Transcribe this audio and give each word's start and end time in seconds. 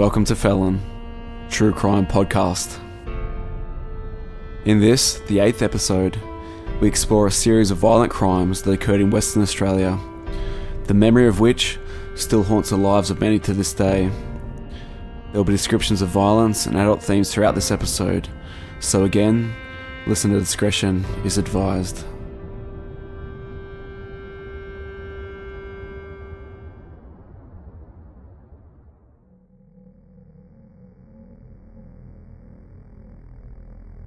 Welcome 0.00 0.24
to 0.24 0.34
Felon, 0.34 0.80
True 1.50 1.74
Crime 1.74 2.06
Podcast. 2.06 2.80
In 4.64 4.80
this, 4.80 5.18
the 5.26 5.40
eighth 5.40 5.60
episode, 5.60 6.18
we 6.80 6.88
explore 6.88 7.26
a 7.26 7.30
series 7.30 7.70
of 7.70 7.76
violent 7.76 8.10
crimes 8.10 8.62
that 8.62 8.72
occurred 8.72 9.02
in 9.02 9.10
Western 9.10 9.42
Australia, 9.42 10.00
the 10.84 10.94
memory 10.94 11.26
of 11.26 11.38
which 11.38 11.78
still 12.14 12.42
haunts 12.42 12.70
the 12.70 12.78
lives 12.78 13.10
of 13.10 13.20
many 13.20 13.38
to 13.40 13.52
this 13.52 13.74
day. 13.74 14.08
There 14.08 15.34
will 15.34 15.44
be 15.44 15.52
descriptions 15.52 16.00
of 16.00 16.08
violence 16.08 16.64
and 16.64 16.78
adult 16.78 17.02
themes 17.02 17.30
throughout 17.30 17.54
this 17.54 17.70
episode, 17.70 18.26
so 18.78 19.04
again, 19.04 19.54
listener 20.06 20.38
discretion 20.38 21.04
is 21.26 21.36
advised. 21.36 22.06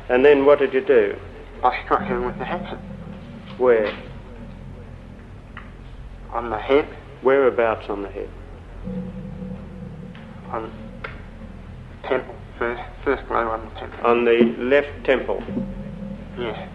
And 0.09 0.23
then 0.25 0.45
what 0.45 0.59
did 0.59 0.73
you 0.73 0.81
do? 0.81 1.17
I 1.63 1.81
struck 1.85 2.03
him 2.03 2.25
with 2.25 2.37
the 2.37 2.45
hatchet 2.45 2.79
Where? 3.57 3.93
on 6.31 6.49
the 6.49 6.57
head, 6.57 6.87
Whereabouts 7.21 7.89
on 7.89 8.01
the 8.01 8.09
head? 8.09 8.29
on 10.51 10.71
temple, 12.03 12.35
first, 12.59 12.81
first 13.03 13.27
blow 13.27 13.49
on 13.49 13.63
the 13.73 13.79
temple. 13.79 14.05
On 14.05 14.25
the 14.25 14.55
left 14.59 15.03
temple. 15.05 15.41
Yes. 16.37 16.69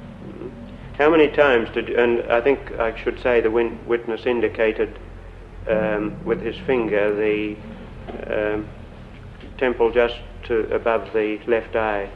How 0.97 1.11
many 1.11 1.29
times 1.29 1.69
did, 1.75 1.91
and 1.91 2.23
I 2.33 2.41
think 2.41 2.73
I 2.81 2.97
should 3.01 3.21
say 3.23 3.41
the 3.41 3.51
win- 3.51 3.79
witness 3.87 4.27
indicated 4.27 4.99
um, 5.69 6.17
with 6.25 6.41
his 6.41 6.57
finger 6.67 7.15
the 7.15 7.57
um, 8.27 8.69
temple 9.59 9.93
just 9.93 10.17
to 10.45 10.61
above 10.75 11.13
the 11.13 11.39
left 11.47 11.77
eye. 11.77 12.11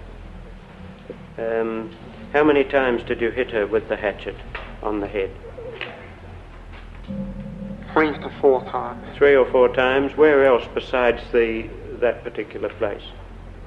Um, 1.39 1.95
how 2.33 2.45
many 2.45 2.65
times 2.65 3.03
did 3.05 3.21
you 3.21 3.31
hit 3.31 3.51
her 3.51 3.67
with 3.67 3.89
the 3.89 3.97
hatchet 3.97 4.37
on 4.83 5.01
the 5.01 5.07
head? 5.09 5.31
Three 7.93 8.13
to 8.13 8.33
four 8.41 8.63
times 8.65 9.17
Three 9.19 9.35
or 9.37 9.51
four 9.51 9.69
times. 9.75 10.17
Where 10.17 10.45
else 10.47 10.65
besides 10.75 11.21
the 11.33 11.69
that 12.01 12.25
particular 12.25 12.69
place? 12.71 13.03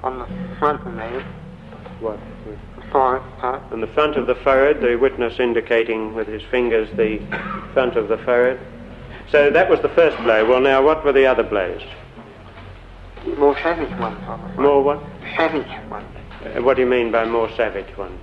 on 0.02 0.18
the 0.18 0.26
front 0.58 0.86
of 0.86 0.94
the 0.94 1.00
head, 1.00 1.24
What? 2.00 2.18
the 2.76 2.82
forehead 2.92 3.22
part, 3.40 3.62
On 3.72 3.80
the 3.80 3.86
front 3.88 4.16
of 4.16 4.26
the 4.26 4.34
forehead, 4.36 4.80
the 4.80 4.94
witness 4.96 5.40
indicating 5.40 6.14
with 6.14 6.28
his 6.28 6.42
fingers 6.50 6.88
the 6.96 7.18
front 7.72 7.96
of 7.96 8.06
the 8.08 8.18
forehead. 8.18 8.60
So 9.30 9.50
that 9.50 9.68
was 9.68 9.80
the 9.80 9.88
first 9.88 10.16
blow. 10.18 10.44
Well, 10.48 10.60
now 10.60 10.82
what 10.84 11.04
were 11.04 11.12
the 11.12 11.26
other 11.26 11.42
blows? 11.42 11.82
more 13.38 13.56
savage 13.60 13.90
ones 13.98 14.18
on 14.28 14.40
the 14.40 14.46
front. 14.54 14.60
More 14.60 14.82
what? 14.84 15.02
Savage 15.36 15.66
ones 15.90 16.06
what 16.62 16.74
do 16.74 16.82
you 16.82 16.88
mean 16.88 17.10
by 17.10 17.24
more 17.24 17.50
savage 17.56 17.96
ones? 17.96 18.20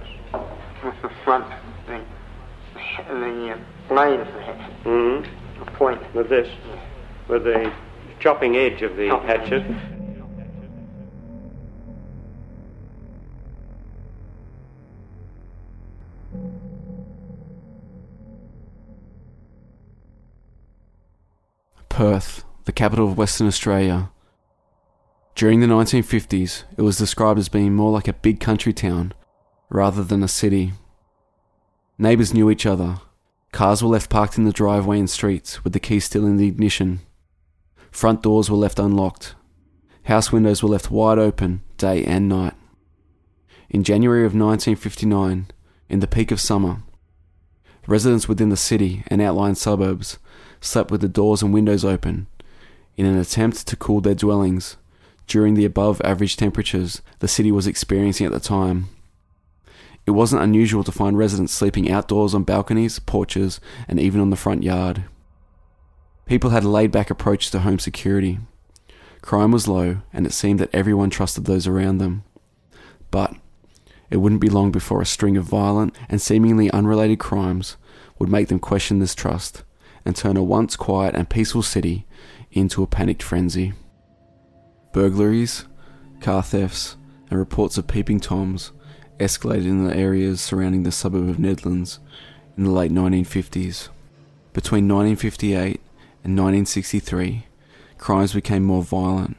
with 0.84 1.02
the 1.02 1.10
front, 1.24 1.46
the, 1.88 2.02
the, 3.08 3.14
the 3.14 3.52
uh, 3.52 3.58
blade 3.88 4.20
of 4.20 4.28
the 4.28 4.42
hatchet, 4.42 4.74
hmm 4.84 5.64
the 5.64 5.72
point. 5.72 6.16
With 6.16 6.30
this, 6.30 6.50
with 7.28 7.44
the 7.44 7.72
chopping 8.20 8.58
edge 8.58 8.82
of 8.82 8.98
the 8.98 9.08
Chopping 9.08 9.28
hatchet. 9.28 9.64
Perth, 21.90 22.44
the 22.66 22.72
capital 22.72 23.08
of 23.08 23.18
Western 23.18 23.48
Australia. 23.48 24.10
During 25.36 25.62
the 25.62 25.68
1950s, 25.68 26.64
it 26.78 26.84
was 26.84 27.00
described 27.00 27.40
as 27.40 27.50
being 27.50 27.74
more 27.74 27.92
like 27.92 28.08
a 28.08 28.14
big 28.14 28.40
country 28.40 28.72
town 28.72 29.14
rather 29.68 30.04
than 30.04 30.22
a 30.22 30.28
city. 30.28 30.74
Neighbours 31.98 32.36
knew 32.36 32.52
each 32.52 32.68
other. 32.68 33.00
Cars 33.52 33.82
were 33.82 33.90
left 33.90 34.12
parked 34.12 34.38
in 34.38 34.44
the 34.44 34.52
driveway 34.52 35.00
and 35.00 35.10
streets 35.10 35.64
with 35.64 35.74
the 35.74 35.80
key 35.80 36.00
still 36.00 36.28
in 36.28 36.38
the 36.38 36.48
ignition. 36.48 37.00
Front 37.90 38.22
doors 38.22 38.50
were 38.50 38.58
left 38.58 38.78
unlocked. 38.78 39.34
House 40.04 40.32
windows 40.32 40.62
were 40.62 40.70
left 40.70 40.92
wide 40.92 41.18
open 41.18 41.62
day 41.78 42.04
and 42.04 42.30
night. 42.30 42.54
In 43.70 43.84
January 43.84 44.26
of 44.26 44.36
1959, 44.36 45.48
in 45.90 46.00
the 46.00 46.08
peak 46.08 46.30
of 46.30 46.40
summer, 46.40 46.84
residents 47.88 48.28
within 48.28 48.50
the 48.50 48.58
city 48.58 49.04
and 49.08 49.20
outlying 49.20 49.56
suburbs 49.56 50.20
slept 50.62 50.92
with 50.92 51.02
the 51.02 51.08
doors 51.08 51.42
and 51.42 51.54
windows 51.54 51.84
open 51.84 52.28
in 52.96 53.08
an 53.08 53.18
attempt 53.18 53.66
to 53.68 53.76
cool 53.76 54.00
their 54.00 54.14
dwellings 54.14 54.78
during 55.28 55.54
the 55.54 55.66
above 55.66 56.02
average 56.04 56.38
temperatures 56.38 57.02
the 57.20 57.28
city 57.28 57.52
was 57.52 57.68
experiencing 57.68 58.26
at 58.26 58.32
the 58.32 58.40
time. 58.40 58.90
It 60.06 60.12
wasn't 60.12 60.44
unusual 60.44 60.84
to 60.84 60.92
find 60.92 61.18
residents 61.18 61.54
sleeping 61.54 61.90
outdoors 61.90 62.34
on 62.34 62.44
balconies, 62.44 63.00
porches, 63.00 63.60
and 63.88 64.00
even 64.00 64.20
on 64.20 64.30
the 64.30 64.36
front 64.36 64.64
yard. 64.64 65.06
People 66.26 66.50
had 66.50 66.64
a 66.64 66.70
laid 66.70 66.92
back 66.92 67.10
approach 67.10 67.52
to 67.52 67.60
home 67.60 67.80
security. 67.80 68.40
Crime 69.22 69.52
was 69.52 69.68
low, 69.68 70.02
and 70.12 70.26
it 70.26 70.34
seemed 70.34 70.60
that 70.60 70.74
everyone 70.74 71.10
trusted 71.10 71.46
those 71.46 71.68
around 71.68 72.00
them. 72.00 72.24
But 73.12 73.34
it 74.10 74.18
wouldn't 74.18 74.42
be 74.42 74.50
long 74.50 74.72
before 74.72 75.02
a 75.02 75.06
string 75.06 75.38
of 75.38 75.46
violent 75.46 75.96
and 76.10 76.22
seemingly 76.22 76.70
unrelated 76.72 77.20
crimes 77.20 77.78
would 78.20 78.30
make 78.30 78.48
them 78.48 78.60
question 78.60 79.00
this 79.00 79.16
trust 79.16 79.64
and 80.06 80.16
turn 80.16 80.38
a 80.38 80.44
once 80.44 80.76
quiet 80.76 81.16
and 81.16 81.30
peaceful 81.30 81.62
city 81.62 82.06
into 82.52 82.84
a 82.84 82.88
panicked 82.88 83.24
frenzy. 83.24 83.74
Burglaries, 84.94 85.66
car 86.22 86.44
thefts, 86.44 86.98
and 87.32 87.40
reports 87.40 87.80
of 87.80 87.88
peeping 87.88 88.20
toms 88.20 88.72
escalated 89.20 89.66
in 89.66 89.88
the 89.88 89.96
areas 89.96 90.40
surrounding 90.40 90.84
the 90.84 90.92
suburb 90.92 91.28
of 91.28 91.38
Nedlands 91.38 91.98
in 92.56 92.64
the 92.64 92.70
late 92.70 92.92
1950s. 92.92 93.90
Between 94.54 94.88
1958 94.88 95.82
and 96.24 96.38
1963, 96.38 97.48
crimes 97.98 98.34
became 98.34 98.64
more 98.64 98.84
violent 98.84 99.36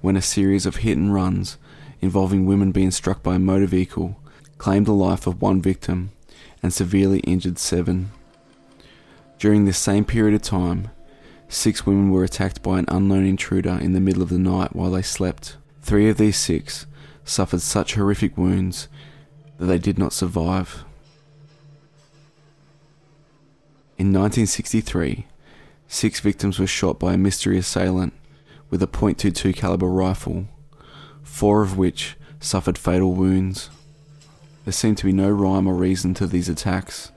when 0.00 0.16
a 0.16 0.22
series 0.22 0.64
of 0.64 0.76
hit 0.76 0.96
and 0.96 1.12
runs 1.12 1.58
involving 2.00 2.46
women 2.46 2.72
being 2.72 2.90
struck 2.90 3.22
by 3.22 3.34
a 3.34 3.38
motor 3.38 3.66
vehicle 3.66 4.18
claimed 4.56 4.86
the 4.86 4.92
life 4.92 5.26
of 5.26 5.42
one 5.42 5.60
victim 5.60 6.12
and 6.62 6.72
severely 6.72 7.18
injured 7.20 7.58
seven. 7.58 8.10
During 9.38 9.66
this 9.66 9.76
same 9.76 10.06
period 10.06 10.34
of 10.34 10.40
time, 10.40 10.88
six 11.48 11.86
women 11.86 12.10
were 12.10 12.24
attacked 12.24 12.62
by 12.62 12.78
an 12.78 12.84
unknown 12.88 13.24
intruder 13.24 13.78
in 13.80 13.92
the 13.92 14.00
middle 14.00 14.22
of 14.22 14.28
the 14.28 14.38
night 14.38 14.76
while 14.76 14.90
they 14.90 15.02
slept. 15.02 15.56
Three 15.82 16.08
of 16.08 16.18
these 16.18 16.36
six 16.36 16.86
suffered 17.24 17.62
such 17.62 17.94
horrific 17.94 18.36
wounds 18.36 18.88
that 19.58 19.66
they 19.66 19.78
did 19.78 19.98
not 19.98 20.12
survive. 20.12 20.84
In 23.96 24.12
1963, 24.12 25.26
six 25.88 26.20
victims 26.20 26.58
were 26.58 26.66
shot 26.66 26.98
by 26.98 27.14
a 27.14 27.18
mystery 27.18 27.58
assailant 27.58 28.12
with 28.70 28.82
a 28.82 28.86
.22 28.86 29.56
caliber 29.56 29.88
rifle, 29.88 30.46
four 31.22 31.62
of 31.62 31.76
which 31.76 32.16
suffered 32.38 32.78
fatal 32.78 33.14
wounds. 33.14 33.70
There 34.64 34.72
seemed 34.72 34.98
to 34.98 35.06
be 35.06 35.12
no 35.12 35.30
rhyme 35.30 35.66
or 35.66 35.74
reason 35.74 36.14
to 36.14 36.26
these 36.26 36.48
attacks, 36.48 37.10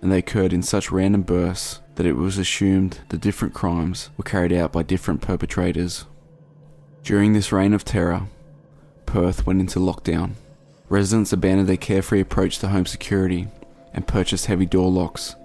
and 0.00 0.12
they 0.12 0.18
occurred 0.18 0.52
in 0.52 0.62
such 0.62 0.92
random 0.92 1.22
bursts 1.22 1.80
that 1.96 2.06
it 2.06 2.14
was 2.14 2.38
assumed 2.38 3.00
the 3.08 3.18
different 3.18 3.54
crimes 3.54 4.10
were 4.16 4.24
carried 4.24 4.52
out 4.52 4.72
by 4.72 4.82
different 4.82 5.22
perpetrators. 5.22 6.06
During 7.02 7.32
this 7.32 7.52
reign 7.52 7.72
of 7.72 7.84
terror, 7.84 8.22
Perth 9.06 9.46
went 9.46 9.60
into 9.60 9.78
lockdown. 9.78 10.32
Residents 10.88 11.32
abandoned 11.32 11.68
their 11.68 11.76
carefree 11.76 12.20
approach 12.20 12.58
to 12.58 12.68
home 12.68 12.86
security 12.86 13.48
and 13.92 14.06
purchased 14.06 14.46
heavy 14.46 14.66
door 14.66 14.90
locks. 14.90 15.36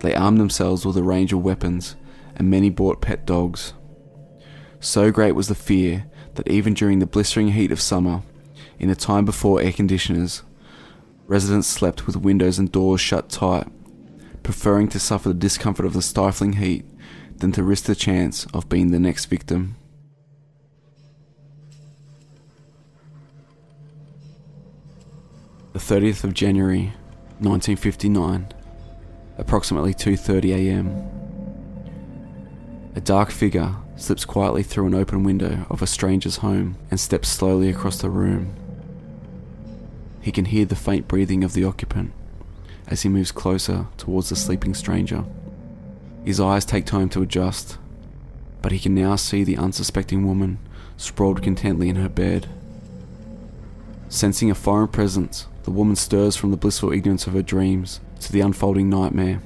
They 0.00 0.14
armed 0.14 0.38
themselves 0.38 0.84
with 0.84 0.96
a 0.96 1.02
range 1.02 1.32
of 1.32 1.42
weapons, 1.42 1.96
and 2.36 2.50
many 2.50 2.70
bought 2.70 3.00
pet 3.00 3.24
dogs. 3.24 3.72
So 4.80 5.10
great 5.10 5.32
was 5.32 5.48
the 5.48 5.54
fear 5.54 6.06
that 6.34 6.48
even 6.48 6.74
during 6.74 6.98
the 6.98 7.06
blistering 7.06 7.52
heat 7.52 7.70
of 7.70 7.80
summer, 7.80 8.22
in 8.78 8.88
the 8.88 8.96
time 8.96 9.24
before 9.24 9.62
air 9.62 9.72
conditioners, 9.72 10.42
residents 11.26 11.68
slept 11.68 12.06
with 12.06 12.16
windows 12.16 12.58
and 12.58 12.70
doors 12.70 13.00
shut 13.00 13.30
tight, 13.30 13.68
preferring 14.44 14.86
to 14.88 15.00
suffer 15.00 15.30
the 15.30 15.34
discomfort 15.34 15.86
of 15.86 15.94
the 15.94 16.02
stifling 16.02 16.54
heat 16.54 16.84
than 17.38 17.50
to 17.50 17.64
risk 17.64 17.86
the 17.86 17.94
chance 17.96 18.46
of 18.54 18.68
being 18.68 18.92
the 18.92 19.00
next 19.00 19.24
victim. 19.24 19.74
The 25.72 25.80
30th 25.80 26.22
of 26.22 26.34
January, 26.34 26.92
1959, 27.40 28.52
approximately 29.38 29.92
2:30 29.92 30.54
a.m. 30.54 31.10
A 32.94 33.00
dark 33.00 33.32
figure 33.32 33.74
slips 33.96 34.24
quietly 34.24 34.62
through 34.62 34.86
an 34.86 34.94
open 34.94 35.24
window 35.24 35.66
of 35.68 35.82
a 35.82 35.86
stranger's 35.86 36.36
home 36.36 36.76
and 36.90 37.00
steps 37.00 37.28
slowly 37.28 37.68
across 37.70 38.00
the 38.00 38.10
room. 38.10 38.54
He 40.20 40.30
can 40.30 40.44
hear 40.44 40.64
the 40.64 40.76
faint 40.76 41.08
breathing 41.08 41.42
of 41.42 41.54
the 41.54 41.64
occupant 41.64 42.12
as 42.88 43.02
he 43.02 43.08
moves 43.08 43.32
closer 43.32 43.86
towards 43.96 44.28
the 44.28 44.36
sleeping 44.36 44.74
stranger. 44.74 45.24
His 46.24 46.40
eyes 46.40 46.64
take 46.64 46.86
time 46.86 47.08
to 47.10 47.22
adjust. 47.22 47.78
but 48.62 48.72
he 48.72 48.78
can 48.78 48.94
now 48.94 49.14
see 49.14 49.44
the 49.44 49.58
unsuspecting 49.58 50.26
woman 50.26 50.58
sprawled 50.96 51.42
contently 51.42 51.90
in 51.90 51.96
her 51.96 52.08
bed. 52.08 52.48
Sensing 54.08 54.50
a 54.50 54.54
foreign 54.54 54.88
presence, 54.88 55.46
the 55.64 55.70
woman 55.70 55.96
stirs 55.96 56.34
from 56.34 56.50
the 56.50 56.56
blissful 56.56 56.90
ignorance 56.90 57.26
of 57.26 57.34
her 57.34 57.42
dreams 57.42 58.00
to 58.20 58.32
the 58.32 58.40
unfolding 58.40 58.88
nightmare. 58.88 59.42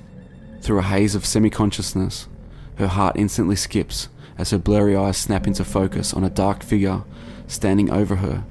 Through 0.61 0.79
a 0.79 0.83
haze 0.83 1.17
of 1.17 1.27
semi 1.27 1.51
consciousness, 1.51 2.29
her 2.77 2.87
heart 2.87 3.17
instantly 3.17 3.57
skips 3.57 4.09
as 4.37 4.51
her 4.51 4.59
blurry 4.59 4.95
eyes 4.95 5.17
snap 5.17 5.49
into 5.49 5.65
focus 5.65 6.15
on 6.15 6.23
a 6.23 6.31
dark 6.31 6.63
figure 6.63 7.03
standing 7.49 7.91
over 7.91 8.17
her 8.17 8.45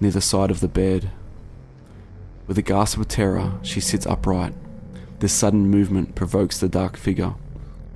near 0.00 0.10
the 0.10 0.22
side 0.22 0.50
of 0.50 0.60
the 0.60 0.68
bed. 0.68 1.10
With 2.46 2.58
a 2.58 2.62
gasp 2.62 2.98
of 2.98 3.08
terror, 3.08 3.54
she 3.62 3.80
sits 3.80 4.06
upright. 4.06 4.54
This 5.20 5.32
sudden 5.32 5.70
movement 5.70 6.14
provokes 6.14 6.58
the 6.58 6.68
dark 6.68 6.96
figure, 6.96 7.34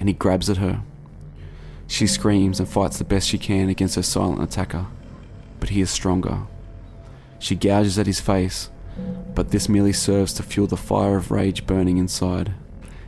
and 0.01 0.09
he 0.09 0.15
grabs 0.15 0.49
at 0.49 0.57
her. 0.57 0.83
She 1.87 2.07
screams 2.07 2.59
and 2.59 2.69
fights 2.69 2.99
the 2.99 3.05
best 3.05 3.29
she 3.29 3.39
can 3.39 3.69
against 3.69 3.97
her 3.97 4.03
silent 4.03 4.43
attacker, 4.43 4.87
but 5.61 5.71
he 5.71 5.81
is 5.81 5.91
stronger. 5.91 6.43
She 7.39 7.55
gouges 7.55 7.99
at 7.99 8.07
his 8.07 8.21
face, 8.21 8.71
but 9.35 9.51
this 9.51 9.69
merely 9.69 9.93
serves 9.93 10.33
to 10.35 10.43
fuel 10.43 10.67
the 10.67 10.77
fire 10.77 11.17
of 11.17 11.31
rage 11.31 11.67
burning 11.67 11.99
inside. 11.99 12.55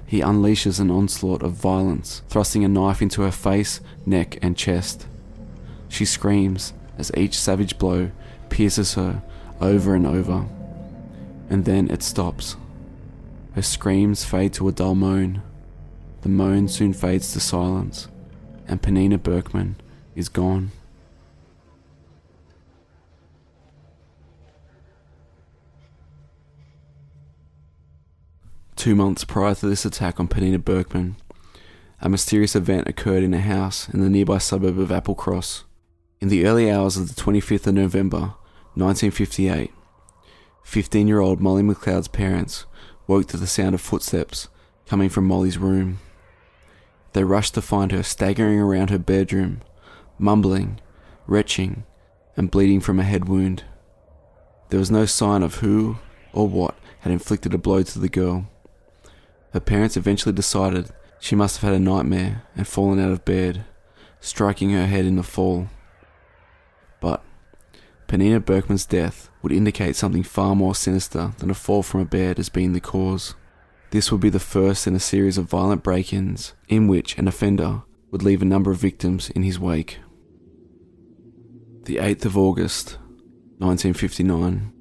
He 0.07 0.21
unleashes 0.21 0.81
an 0.81 0.91
onslaught 0.91 1.43
of 1.43 1.53
violence, 1.53 2.23
thrusting 2.29 2.65
a 2.65 2.69
knife 2.69 3.01
into 3.01 3.23
her 3.23 3.31
face, 3.31 3.81
neck, 4.05 4.39
and 4.43 4.57
chest. 4.57 5.07
She 5.89 6.05
screams 6.05 6.73
as 6.99 7.11
each 7.17 7.39
savage 7.39 7.79
blow 7.79 8.11
pierces 8.49 8.95
her 8.95 9.23
over 9.61 9.95
and 9.95 10.07
over. 10.07 10.47
And 11.51 11.67
then 11.67 11.91
it 11.91 12.03
stops. 12.03 12.57
Her 13.55 13.63
screams 13.63 14.25
fade 14.25 14.55
to 14.55 14.69
a 14.69 14.73
dull 14.73 14.95
moan. 14.95 15.43
The 16.23 16.29
moan 16.29 16.69
soon 16.69 16.93
fades 16.93 17.33
to 17.33 17.41
silence, 17.41 18.09
and 18.69 18.81
Pnina 18.81 19.21
Berkman 19.21 19.77
is 20.15 20.29
gone. 20.29 20.71
Two 28.77 28.95
months 28.95 29.25
prior 29.25 29.55
to 29.57 29.67
this 29.69 29.85
attack 29.85 30.19
on 30.21 30.29
Pnina 30.29 30.65
Berkman, 30.65 31.17
a 32.01 32.09
mysterious 32.09 32.57
event 32.57 32.89
occurred 32.89 33.23
in 33.23 33.35
a 33.35 33.41
house 33.41 33.89
in 33.91 34.01
the 34.01 34.09
nearby 34.09 34.39
suburb 34.39 34.79
of 34.79 34.89
Applecross. 34.89 35.65
In 36.21 36.29
the 36.29 36.47
early 36.47 36.71
hours 36.71 36.97
of 36.97 37.15
the 37.15 37.21
25th 37.21 37.67
of 37.67 37.75
November, 37.75 38.35
1958, 38.75 39.71
15 40.65 41.09
year 41.09 41.21
old 41.21 41.41
Molly 41.41 41.63
McLeod's 41.63 42.09
parents 42.09 42.67
woke 43.07 43.27
to 43.29 43.37
the 43.37 43.47
sound 43.47 43.75
of 43.75 43.81
footsteps 43.81 44.49
coming 44.87 45.09
from 45.09 45.27
Molly's 45.27 45.59
room. 45.59 45.99
They 47.13 47.25
rushed 47.25 47.55
to 47.55 47.63
find 47.63 47.91
her 47.93 48.03
staggering 48.03 48.61
around 48.61 48.91
her 48.91 48.99
bedroom, 48.99 49.63
mumbling, 50.19 50.81
retching, 51.27 51.85
and 52.37 52.51
bleeding 52.51 52.81
from 52.81 53.01
a 53.01 53.05
head 53.05 53.29
wound. 53.29 53.65
There 54.69 54.79
was 54.79 54.91
no 54.91 55.07
sign 55.07 55.43
of 55.43 55.57
who 55.57 55.99
or 56.33 56.49
what 56.49 56.77
had 57.01 57.13
inflicted 57.13 57.53
a 57.55 57.59
blow 57.59 57.83
to 57.83 57.99
the 57.99 58.09
girl. 58.09 58.49
Her 59.53 59.61
parents 59.61 59.97
eventually 59.97 60.33
decided 60.33 60.91
she 61.19 61.35
must 61.35 61.57
have 61.57 61.71
had 61.71 61.81
a 61.81 61.83
nightmare 61.83 62.45
and 62.57 62.67
fallen 62.67 63.01
out 63.01 63.11
of 63.11 63.25
bed, 63.25 63.65
striking 64.21 64.71
her 64.71 64.87
head 64.87 65.05
in 65.05 65.17
the 65.17 65.23
fall. 65.23 65.69
But 67.01 67.23
Pnina 68.11 68.45
Berkman's 68.45 68.87
death 68.87 69.31
would 69.41 69.53
indicate 69.53 69.95
something 69.95 70.25
far 70.25 70.57
more 70.57 70.75
sinister 70.75 71.33
than 71.39 71.49
a 71.49 71.55
fall 71.55 71.85
from 71.85 72.01
a 72.01 72.05
bed 72.05 72.41
as 72.41 72.49
being 72.49 72.73
the 72.73 72.81
cause. 72.81 73.37
This 73.93 74.11
would 74.11 74.21
be 74.21 74.31
the 74.31 74.41
first 74.41 74.89
in 74.89 74.97
a 74.97 75.01
series 75.01 75.39
of 75.39 75.49
violent 75.49 75.85
break 75.85 76.13
ins 76.13 76.55
in 76.69 76.89
which 76.89 77.17
an 77.19 77.29
offender 77.29 77.83
would 78.11 78.25
leave 78.25 78.43
a 78.43 78.47
number 78.47 78.73
of 78.73 78.79
victims 78.79 79.31
in 79.31 79.45
his 79.45 79.61
wake. 79.61 79.99
The 81.85 81.99
8th 81.99 82.25
of 82.25 82.37
August, 82.37 82.99
1959. 83.59 84.73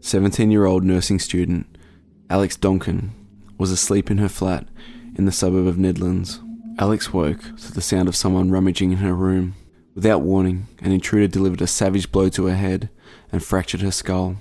17 0.00 0.50
year 0.50 0.66
old 0.66 0.84
nursing 0.84 1.18
student 1.18 1.78
Alex 2.28 2.58
Donkin 2.58 3.08
was 3.56 3.70
asleep 3.70 4.10
in 4.10 4.18
her 4.18 4.28
flat 4.28 4.68
in 5.16 5.24
the 5.24 5.32
suburb 5.32 5.66
of 5.66 5.76
Nedlands. 5.76 6.40
Alex 6.78 7.10
woke 7.10 7.56
to 7.56 7.72
the 7.72 7.80
sound 7.80 8.06
of 8.06 8.14
someone 8.14 8.50
rummaging 8.50 8.92
in 8.92 8.98
her 8.98 9.14
room. 9.14 9.54
Without 9.98 10.22
warning, 10.22 10.68
an 10.80 10.92
intruder 10.92 11.26
delivered 11.26 11.60
a 11.60 11.66
savage 11.66 12.12
blow 12.12 12.28
to 12.28 12.46
her 12.46 12.54
head 12.54 12.88
and 13.32 13.42
fractured 13.42 13.80
her 13.80 13.90
skull. 13.90 14.36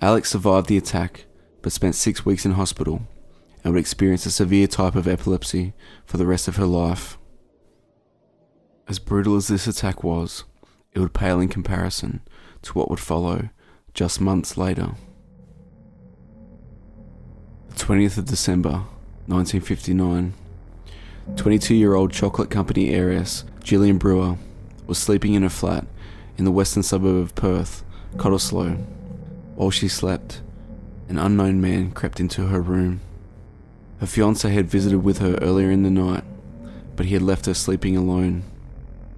Alex 0.00 0.30
survived 0.30 0.68
the 0.68 0.78
attack, 0.78 1.26
but 1.60 1.70
spent 1.70 1.94
six 1.94 2.24
weeks 2.24 2.46
in 2.46 2.52
hospital 2.52 3.02
and 3.62 3.74
would 3.74 3.80
experience 3.80 4.24
a 4.24 4.30
severe 4.30 4.66
type 4.66 4.94
of 4.94 5.06
epilepsy 5.06 5.74
for 6.06 6.16
the 6.16 6.24
rest 6.24 6.48
of 6.48 6.56
her 6.56 6.64
life. 6.64 7.18
As 8.88 8.98
brutal 8.98 9.36
as 9.36 9.48
this 9.48 9.66
attack 9.66 10.02
was, 10.02 10.44
it 10.94 11.00
would 11.00 11.12
pale 11.12 11.40
in 11.40 11.48
comparison 11.48 12.22
to 12.62 12.72
what 12.72 12.88
would 12.88 13.00
follow 13.00 13.50
just 13.92 14.18
months 14.18 14.56
later. 14.56 14.92
The 17.68 17.74
20th 17.74 18.16
of 18.16 18.24
December, 18.24 18.84
1959. 19.26 20.32
22 21.36 21.74
year 21.74 21.94
old 21.94 22.12
chocolate 22.12 22.48
company 22.48 22.88
heiress 22.94 23.44
Jillian 23.68 23.98
Brewer 23.98 24.38
was 24.86 24.96
sleeping 24.96 25.34
in 25.34 25.42
her 25.42 25.50
flat 25.50 25.86
in 26.38 26.46
the 26.46 26.50
western 26.50 26.82
suburb 26.82 27.16
of 27.16 27.34
Perth, 27.34 27.84
Cottesloe. 28.16 28.82
While 29.56 29.70
she 29.70 29.88
slept, 29.88 30.40
an 31.10 31.18
unknown 31.18 31.60
man 31.60 31.90
crept 31.90 32.18
into 32.18 32.46
her 32.46 32.62
room. 32.62 33.02
Her 34.00 34.06
fiance 34.06 34.48
had 34.48 34.70
visited 34.70 35.04
with 35.04 35.18
her 35.18 35.34
earlier 35.42 35.70
in 35.70 35.82
the 35.82 35.90
night, 35.90 36.24
but 36.96 37.04
he 37.04 37.12
had 37.12 37.20
left 37.20 37.44
her 37.44 37.52
sleeping 37.52 37.94
alone. 37.94 38.44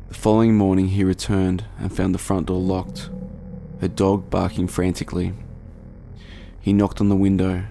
The 0.08 0.14
following 0.14 0.56
morning, 0.56 0.88
he 0.88 1.05
returned 1.05 1.64
and 1.79 1.94
found 1.94 2.12
the 2.12 2.19
front 2.19 2.47
door 2.47 2.61
locked, 2.61 3.08
her 3.81 3.87
dog 3.87 4.31
barking 4.31 4.67
frantically. 4.67 5.32
He 6.61 6.73
knocked 6.73 7.00
on 7.00 7.08
the 7.08 7.14
window. 7.14 7.67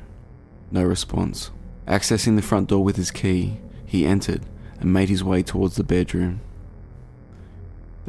No 0.72 0.84
response. 0.84 1.52
Accessing 1.90 2.38
the 2.38 2.42
front 2.42 2.70
door 2.70 2.86
with 2.86 2.96
his 2.96 3.12
key, 3.12 3.60
he 3.86 4.06
entered 4.06 4.44
and 4.80 4.94
made 4.94 5.10
his 5.10 5.26
way 5.26 5.44
towards 5.44 5.76
the 5.76 5.84
bedroom. 5.84 6.40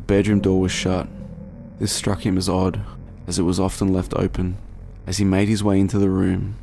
The 0.01 0.15
bedroom 0.15 0.41
door 0.41 0.59
was 0.59 0.73
shut. 0.73 1.09
This 1.79 1.93
struck 1.93 2.25
him 2.25 2.39
as 2.39 2.49
odd, 2.49 2.81
as 3.27 3.39
it 3.39 3.43
was 3.43 3.61
often 3.61 3.93
left 3.93 4.15
open. 4.15 4.57
As 5.07 5.19
he 5.19 5.25
made 5.25 5.47
his 5.47 5.63
way 5.63 5.79
into 5.79 5.99
the 5.99 6.09
room, 6.09 6.57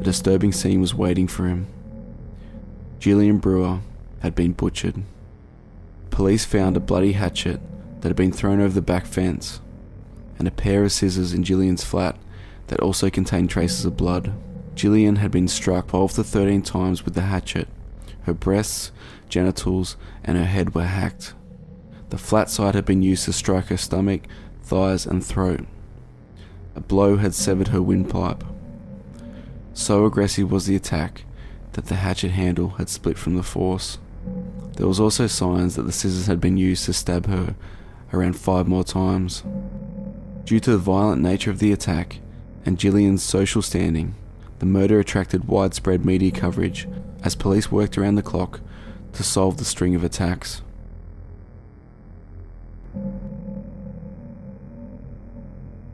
a 0.00 0.02
disturbing 0.02 0.50
scene 0.50 0.80
was 0.80 0.92
waiting 0.92 1.28
for 1.28 1.46
him. 1.46 1.68
Jillian 2.98 3.40
Brewer 3.40 3.82
had 4.18 4.34
been 4.34 4.52
butchered. 4.52 5.04
Police 6.10 6.44
found 6.44 6.76
a 6.76 6.80
bloody 6.80 7.12
hatchet 7.12 7.60
that 8.00 8.08
had 8.08 8.16
been 8.16 8.32
thrown 8.32 8.60
over 8.60 8.74
the 8.74 8.82
back 8.82 9.06
fence, 9.06 9.60
and 10.36 10.48
a 10.48 10.50
pair 10.50 10.82
of 10.82 10.90
scissors 10.90 11.32
in 11.32 11.44
Jillian's 11.44 11.84
flat 11.84 12.18
that 12.66 12.80
also 12.80 13.10
contained 13.10 13.48
traces 13.48 13.84
of 13.84 13.96
blood. 13.96 14.34
Jillian 14.74 15.18
had 15.18 15.30
been 15.30 15.46
struck 15.46 15.86
12 15.86 16.14
to 16.14 16.24
13 16.24 16.62
times 16.62 17.04
with 17.04 17.14
the 17.14 17.22
hatchet. 17.22 17.68
Her 18.22 18.34
breasts, 18.34 18.90
genitals, 19.28 19.96
and 20.24 20.36
her 20.36 20.46
head 20.46 20.74
were 20.74 20.86
hacked. 20.86 21.34
The 22.12 22.18
flat 22.18 22.50
side 22.50 22.74
had 22.74 22.84
been 22.84 23.00
used 23.00 23.24
to 23.24 23.32
strike 23.32 23.68
her 23.68 23.78
stomach, 23.78 24.24
thighs, 24.62 25.06
and 25.06 25.24
throat. 25.24 25.64
A 26.76 26.80
blow 26.80 27.16
had 27.16 27.32
severed 27.32 27.68
her 27.68 27.80
windpipe. 27.80 28.44
So 29.72 30.04
aggressive 30.04 30.52
was 30.52 30.66
the 30.66 30.76
attack 30.76 31.24
that 31.72 31.86
the 31.86 31.94
hatchet 31.94 32.32
handle 32.32 32.68
had 32.76 32.90
split 32.90 33.16
from 33.16 33.36
the 33.36 33.42
force. 33.42 33.96
There 34.76 34.86
was 34.86 35.00
also 35.00 35.26
signs 35.26 35.76
that 35.76 35.84
the 35.84 35.90
scissors 35.90 36.26
had 36.26 36.38
been 36.38 36.58
used 36.58 36.84
to 36.84 36.92
stab 36.92 37.28
her 37.28 37.54
around 38.12 38.34
five 38.34 38.68
more 38.68 38.84
times. 38.84 39.42
Due 40.44 40.60
to 40.60 40.72
the 40.72 40.76
violent 40.76 41.22
nature 41.22 41.50
of 41.50 41.60
the 41.60 41.72
attack 41.72 42.18
and 42.66 42.76
Jillian's 42.76 43.22
social 43.22 43.62
standing, 43.62 44.16
the 44.58 44.66
murder 44.66 45.00
attracted 45.00 45.48
widespread 45.48 46.04
media 46.04 46.30
coverage 46.30 46.86
as 47.22 47.34
police 47.34 47.72
worked 47.72 47.96
around 47.96 48.16
the 48.16 48.22
clock 48.22 48.60
to 49.14 49.22
solve 49.22 49.56
the 49.56 49.64
string 49.64 49.94
of 49.94 50.04
attacks. 50.04 50.60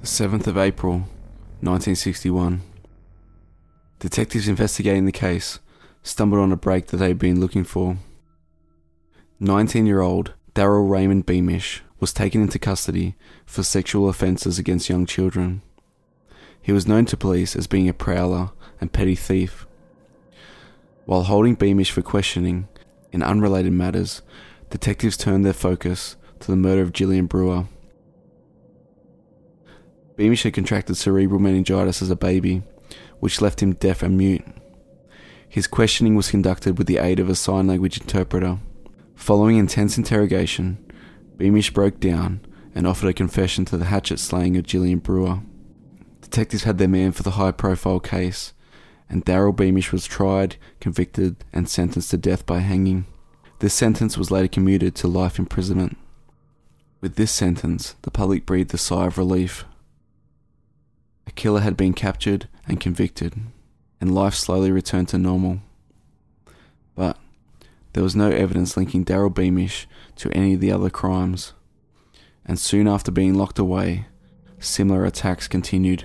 7th 0.08 0.46
of 0.46 0.56
April, 0.56 0.94
1961. 1.60 2.62
Detectives 3.98 4.48
investigating 4.48 5.04
the 5.04 5.12
case 5.12 5.58
stumbled 6.02 6.40
on 6.40 6.50
a 6.50 6.56
break 6.56 6.86
that 6.86 6.96
they 6.96 7.08
had 7.08 7.18
been 7.18 7.38
looking 7.38 7.62
for. 7.62 7.98
19 9.38 9.84
year 9.84 10.00
old 10.00 10.32
Darryl 10.54 10.90
Raymond 10.90 11.26
Beamish 11.26 11.82
was 12.00 12.14
taken 12.14 12.40
into 12.40 12.58
custody 12.58 13.16
for 13.44 13.62
sexual 13.62 14.08
offences 14.08 14.58
against 14.58 14.88
young 14.88 15.04
children. 15.04 15.60
He 16.60 16.72
was 16.72 16.88
known 16.88 17.04
to 17.04 17.16
police 17.16 17.54
as 17.54 17.66
being 17.66 17.88
a 17.88 17.92
prowler 17.92 18.50
and 18.80 18.92
petty 18.92 19.14
thief. 19.14 19.66
While 21.04 21.24
holding 21.24 21.54
Beamish 21.54 21.90
for 21.90 22.02
questioning 22.02 22.66
in 23.12 23.22
unrelated 23.22 23.74
matters, 23.74 24.22
detectives 24.70 25.18
turned 25.18 25.44
their 25.44 25.52
focus 25.52 26.16
to 26.40 26.50
the 26.50 26.56
murder 26.56 26.80
of 26.80 26.92
Jillian 26.92 27.28
Brewer. 27.28 27.66
Beamish 30.18 30.42
had 30.42 30.52
contracted 30.52 30.96
cerebral 30.96 31.38
meningitis 31.38 32.02
as 32.02 32.10
a 32.10 32.16
baby, 32.16 32.64
which 33.20 33.40
left 33.40 33.62
him 33.62 33.74
deaf 33.74 34.02
and 34.02 34.18
mute. 34.18 34.44
His 35.48 35.68
questioning 35.68 36.16
was 36.16 36.32
conducted 36.32 36.76
with 36.76 36.88
the 36.88 36.98
aid 36.98 37.20
of 37.20 37.28
a 37.28 37.36
sign 37.36 37.68
language 37.68 38.00
interpreter. 38.00 38.58
Following 39.14 39.58
intense 39.58 39.96
interrogation, 39.96 40.84
Beamish 41.36 41.72
broke 41.72 42.00
down 42.00 42.40
and 42.74 42.84
offered 42.84 43.10
a 43.10 43.12
confession 43.12 43.64
to 43.66 43.76
the 43.76 43.84
hatchet 43.84 44.18
slaying 44.18 44.56
of 44.56 44.64
Jillian 44.64 45.00
Brewer. 45.00 45.38
Detectives 46.20 46.64
had 46.64 46.78
their 46.78 46.88
man 46.88 47.12
for 47.12 47.22
the 47.22 47.38
high 47.38 47.52
profile 47.52 48.00
case, 48.00 48.54
and 49.08 49.24
Darryl 49.24 49.54
Beamish 49.54 49.92
was 49.92 50.04
tried, 50.04 50.56
convicted, 50.80 51.44
and 51.52 51.68
sentenced 51.68 52.10
to 52.10 52.16
death 52.16 52.44
by 52.44 52.58
hanging. 52.58 53.06
This 53.60 53.72
sentence 53.72 54.18
was 54.18 54.32
later 54.32 54.48
commuted 54.48 54.96
to 54.96 55.06
life 55.06 55.38
imprisonment. 55.38 55.96
With 57.00 57.14
this 57.14 57.30
sentence, 57.30 57.94
the 58.02 58.10
public 58.10 58.46
breathed 58.46 58.74
a 58.74 58.78
sigh 58.78 59.06
of 59.06 59.16
relief. 59.16 59.64
A 61.28 61.32
killer 61.32 61.60
had 61.60 61.76
been 61.76 61.92
captured 61.92 62.48
and 62.66 62.80
convicted, 62.80 63.34
and 64.00 64.14
life 64.14 64.34
slowly 64.34 64.70
returned 64.72 65.08
to 65.10 65.18
normal. 65.18 65.60
But 66.94 67.18
there 67.92 68.02
was 68.02 68.16
no 68.16 68.30
evidence 68.30 68.78
linking 68.78 69.04
Darryl 69.04 69.32
Beamish 69.32 69.86
to 70.16 70.32
any 70.32 70.54
of 70.54 70.60
the 70.60 70.72
other 70.72 70.88
crimes, 70.88 71.52
and 72.46 72.58
soon 72.58 72.88
after 72.88 73.12
being 73.12 73.34
locked 73.34 73.58
away, 73.58 74.06
similar 74.58 75.04
attacks 75.04 75.46
continued. 75.46 76.04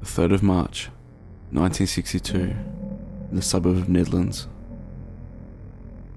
The 0.00 0.06
3rd 0.06 0.32
of 0.32 0.42
March, 0.42 0.86
1962, 1.50 2.38
in 2.38 3.36
the 3.36 3.42
suburb 3.42 3.76
of 3.76 3.88
Nedlands. 3.88 4.46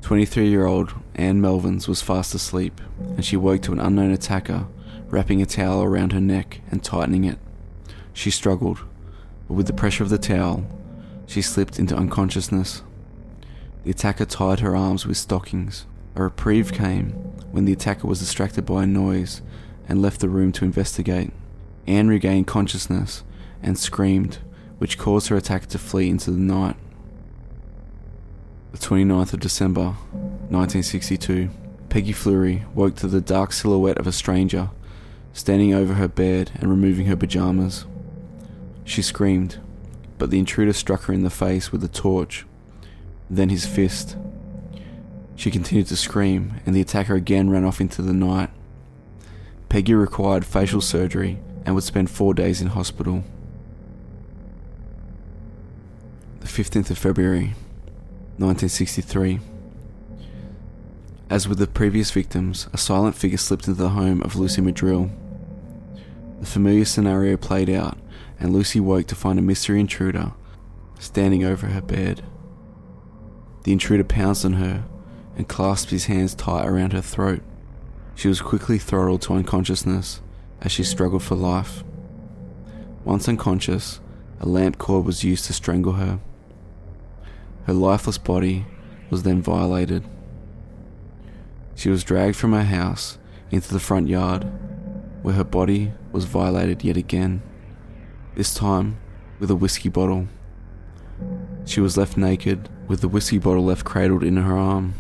23 0.02 0.48
year 0.48 0.66
old 0.66 0.94
Anne 1.16 1.42
Melvins 1.42 1.90
was 1.90 2.02
fast 2.02 2.34
asleep, 2.34 2.80
and 3.00 3.26
she 3.26 3.36
woke 3.36 3.62
to 3.64 3.74
an 3.74 3.82
unknown 3.82 4.12
attacker 4.12 4.68
wrapping 5.14 5.42
a 5.42 5.46
towel 5.46 5.84
around 5.84 6.12
her 6.12 6.20
neck 6.20 6.62
and 6.70 6.84
tightening 6.84 7.24
it. 7.24 7.40
She 8.12 8.32
struggled, 8.32 8.80
but 9.48 9.54
with 9.54 9.68
the 9.68 9.74
pressure 9.74 10.04
of 10.04 10.10
the 10.10 10.18
towel, 10.18 10.66
she 11.26 11.42
slipped 11.42 11.80
into 11.80 11.96
unconsciousness. 11.96 12.82
The 13.84 13.92
attacker 13.92 14.26
tied 14.26 14.60
her 14.60 14.76
arms 14.76 15.06
with 15.06 15.18
stockings. 15.18 15.86
A 16.16 16.24
reprieve 16.24 16.74
came 16.74 17.12
when 17.52 17.66
the 17.66 17.74
attacker 17.74 18.08
was 18.08 18.20
distracted 18.20 18.66
by 18.66 18.84
a 18.84 18.88
noise 18.88 19.42
and 19.88 20.02
left 20.02 20.20
the 20.20 20.30
room 20.30 20.52
to 20.54 20.66
investigate. 20.66 21.32
Anne 21.88 22.08
regained 22.08 22.48
consciousness 22.48 23.24
and 23.62 23.78
screamed, 23.78 24.40
which 24.78 24.98
caused 24.98 25.28
her 25.30 25.38
attacker 25.38 25.68
to 25.68 25.80
flee 25.80 26.10
into 26.10 26.32
the 26.32 26.40
night 26.40 26.76
the 28.74 28.80
29th 28.80 29.34
of 29.34 29.40
December, 29.40 29.94
1962, 30.50 31.48
Peggy 31.90 32.12
Fleury 32.12 32.66
woke 32.74 32.96
to 32.96 33.08
the 33.08 33.22
dark 33.22 33.54
silhouette 33.54 34.00
of 34.00 34.08
a 34.08 34.12
stranger 34.12 34.72
standing 35.34 35.74
over 35.74 35.96
her 35.96 36.08
bed 36.08 36.52
and 36.56 36.70
removing 36.70 37.08
her 37.08 37.18
pajamas. 37.18 37.86
She 38.86 39.02
screamed, 39.02 39.60
but 40.18 40.30
the 40.30 40.40
intruder 40.40 40.74
struck 40.74 41.04
her 41.04 41.14
in 41.14 41.24
the 41.24 41.30
face 41.30 41.72
with 41.72 41.84
a 41.84 41.88
torch, 41.88 42.46
then 43.30 43.50
his 43.50 43.66
fist. 43.66 44.16
She 45.36 45.52
continued 45.52 45.88
to 45.88 45.98
scream, 45.98 46.62
and 46.66 46.76
the 46.76 46.82
attacker 46.82 47.16
again 47.16 47.50
ran 47.50 47.66
off 47.66 47.82
into 47.82 48.02
the 48.02 48.14
night. 48.14 48.52
Peggy 49.70 49.96
required 49.96 50.46
facial 50.46 50.82
surgery 50.82 51.40
and 51.66 51.74
would 51.74 51.84
spend 51.84 52.12
four 52.12 52.34
days 52.34 52.62
in 52.62 52.68
hospital. 52.68 53.24
The 56.42 56.48
15th 56.48 56.92
of 56.92 56.98
February, 56.98 57.56
1963. 58.38 59.40
As 61.30 61.48
with 61.48 61.58
the 61.58 61.66
previous 61.66 62.12
victims, 62.12 62.68
a 62.74 62.78
silent 62.78 63.16
figure 63.16 63.38
slipped 63.38 63.68
into 63.68 63.82
the 63.82 63.90
home 63.90 64.22
of 64.22 64.36
Lucy 64.36 64.62
Madrill. 64.62 65.10
The 66.44 66.50
familiar 66.50 66.84
scenario 66.84 67.38
played 67.38 67.70
out, 67.70 67.98
and 68.38 68.52
Lucy 68.52 68.82
woke 68.82 69.08
to 69.08 69.16
find 69.16 69.40
a 69.40 69.42
mystery 69.42 69.80
intruder 69.80 70.34
standing 71.00 71.46
over 71.46 71.68
her 71.68 71.82
bed. 71.82 72.22
The 73.64 73.72
intruder 73.72 74.04
pounced 74.04 74.44
on 74.44 74.54
her 74.54 74.84
and 75.38 75.48
clasped 75.48 75.92
his 75.92 76.08
hands 76.08 76.36
tight 76.36 76.66
around 76.66 76.92
her 76.92 77.02
throat. 77.02 77.42
She 78.16 78.28
was 78.28 78.42
quickly 78.42 78.78
throttled 78.78 79.22
to 79.22 79.36
unconsciousness 79.36 80.20
as 80.60 80.74
she 80.74 80.84
struggled 80.84 81.24
for 81.24 81.36
life. 81.36 81.86
Once 83.06 83.30
unconscious, 83.30 84.02
a 84.42 84.46
lamp 84.46 84.78
cord 84.78 85.06
was 85.06 85.24
used 85.24 85.46
to 85.46 85.54
strangle 85.54 85.94
her. 85.94 86.20
Her 87.68 87.74
lifeless 87.74 88.18
body 88.18 88.66
was 89.10 89.24
then 89.24 89.42
violated. 89.42 90.04
She 91.76 91.88
was 91.88 92.04
dragged 92.04 92.36
from 92.36 92.52
her 92.52 92.66
house 92.66 93.18
into 93.50 93.72
the 93.72 93.80
front 93.80 94.10
yard, 94.10 94.44
where 95.22 95.36
her 95.36 95.46
body 95.46 95.94
was 96.14 96.26
violated 96.26 96.84
yet 96.84 96.96
again, 96.96 97.42
this 98.36 98.54
time 98.54 98.98
with 99.40 99.52
a 99.52 99.56
whiskey 99.56 99.90
bottle. 99.90 100.28
She 101.66 101.82
was 101.82 101.98
left 101.98 102.16
naked, 102.16 102.70
with 102.88 103.02
the 103.02 103.08
whiskey 103.08 103.40
bottle 103.40 103.66
left 103.66 103.84
cradled 103.84 104.24
in 104.24 104.38
her 104.38 104.56
arm. 104.56 104.94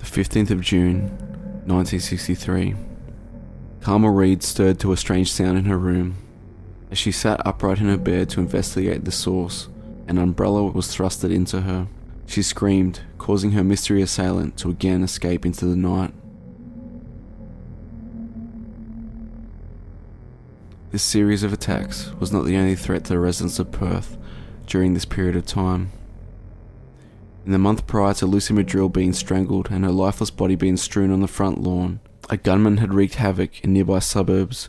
The 0.00 0.04
15th 0.04 0.50
of 0.50 0.60
June, 0.60 1.04
1963. 1.64 2.74
Karma 3.80 4.10
Reed 4.10 4.42
stirred 4.42 4.78
to 4.80 4.92
a 4.92 4.96
strange 4.96 5.32
sound 5.32 5.58
in 5.58 5.64
her 5.66 5.78
room. 5.78 6.16
As 6.90 6.98
she 6.98 7.12
sat 7.12 7.44
upright 7.46 7.78
in 7.78 7.86
her 7.86 7.96
bed 7.96 8.28
to 8.30 8.40
investigate 8.40 9.04
the 9.04 9.12
source, 9.12 9.68
an 10.08 10.18
umbrella 10.18 10.64
was 10.64 10.88
thrusted 10.88 11.32
into 11.32 11.62
her. 11.62 11.88
She 12.26 12.42
screamed, 12.42 13.00
causing 13.18 13.52
her 13.52 13.64
mystery 13.64 14.02
assailant 14.02 14.56
to 14.58 14.70
again 14.70 15.02
escape 15.02 15.46
into 15.46 15.66
the 15.66 15.76
night. 15.76 16.12
This 20.92 21.02
series 21.02 21.42
of 21.42 21.54
attacks 21.54 22.12
was 22.20 22.32
not 22.32 22.44
the 22.44 22.58
only 22.58 22.76
threat 22.76 23.04
to 23.04 23.14
the 23.14 23.18
residents 23.18 23.58
of 23.58 23.72
Perth 23.72 24.18
during 24.66 24.92
this 24.92 25.06
period 25.06 25.36
of 25.36 25.46
time. 25.46 25.90
In 27.46 27.52
the 27.52 27.58
month 27.58 27.86
prior 27.86 28.12
to 28.12 28.26
Lucy 28.26 28.52
Madrill 28.52 28.90
being 28.90 29.14
strangled 29.14 29.70
and 29.70 29.86
her 29.86 29.90
lifeless 29.90 30.30
body 30.30 30.54
being 30.54 30.76
strewn 30.76 31.10
on 31.10 31.20
the 31.20 31.26
front 31.26 31.62
lawn, 31.62 32.00
a 32.28 32.36
gunman 32.36 32.76
had 32.76 32.92
wreaked 32.92 33.14
havoc 33.14 33.64
in 33.64 33.72
nearby 33.72 34.00
suburbs 34.00 34.68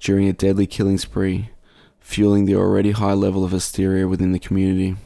during 0.00 0.26
a 0.26 0.32
deadly 0.32 0.66
killing 0.66 0.98
spree 0.98 1.50
fueling 2.00 2.46
the 2.46 2.56
already 2.56 2.90
high 2.90 3.12
level 3.12 3.44
of 3.44 3.52
hysteria 3.52 4.08
within 4.08 4.32
the 4.32 4.40
community. 4.40 4.96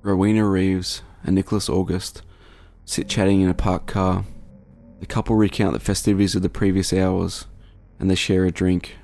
Rowena 0.00 0.46
Reeves 0.48 1.02
and 1.22 1.34
Nicholas 1.34 1.68
August 1.68 2.22
sit 2.86 3.06
chatting 3.06 3.42
in 3.42 3.50
a 3.50 3.54
parked 3.54 3.88
car. 3.88 4.24
The 5.04 5.08
couple 5.08 5.36
recount 5.36 5.74
the 5.74 5.80
festivities 5.80 6.34
of 6.34 6.40
the 6.40 6.48
previous 6.48 6.90
hours 6.90 7.44
and 8.00 8.10
they 8.10 8.14
share 8.14 8.46
a 8.46 8.50
drink. 8.50 8.96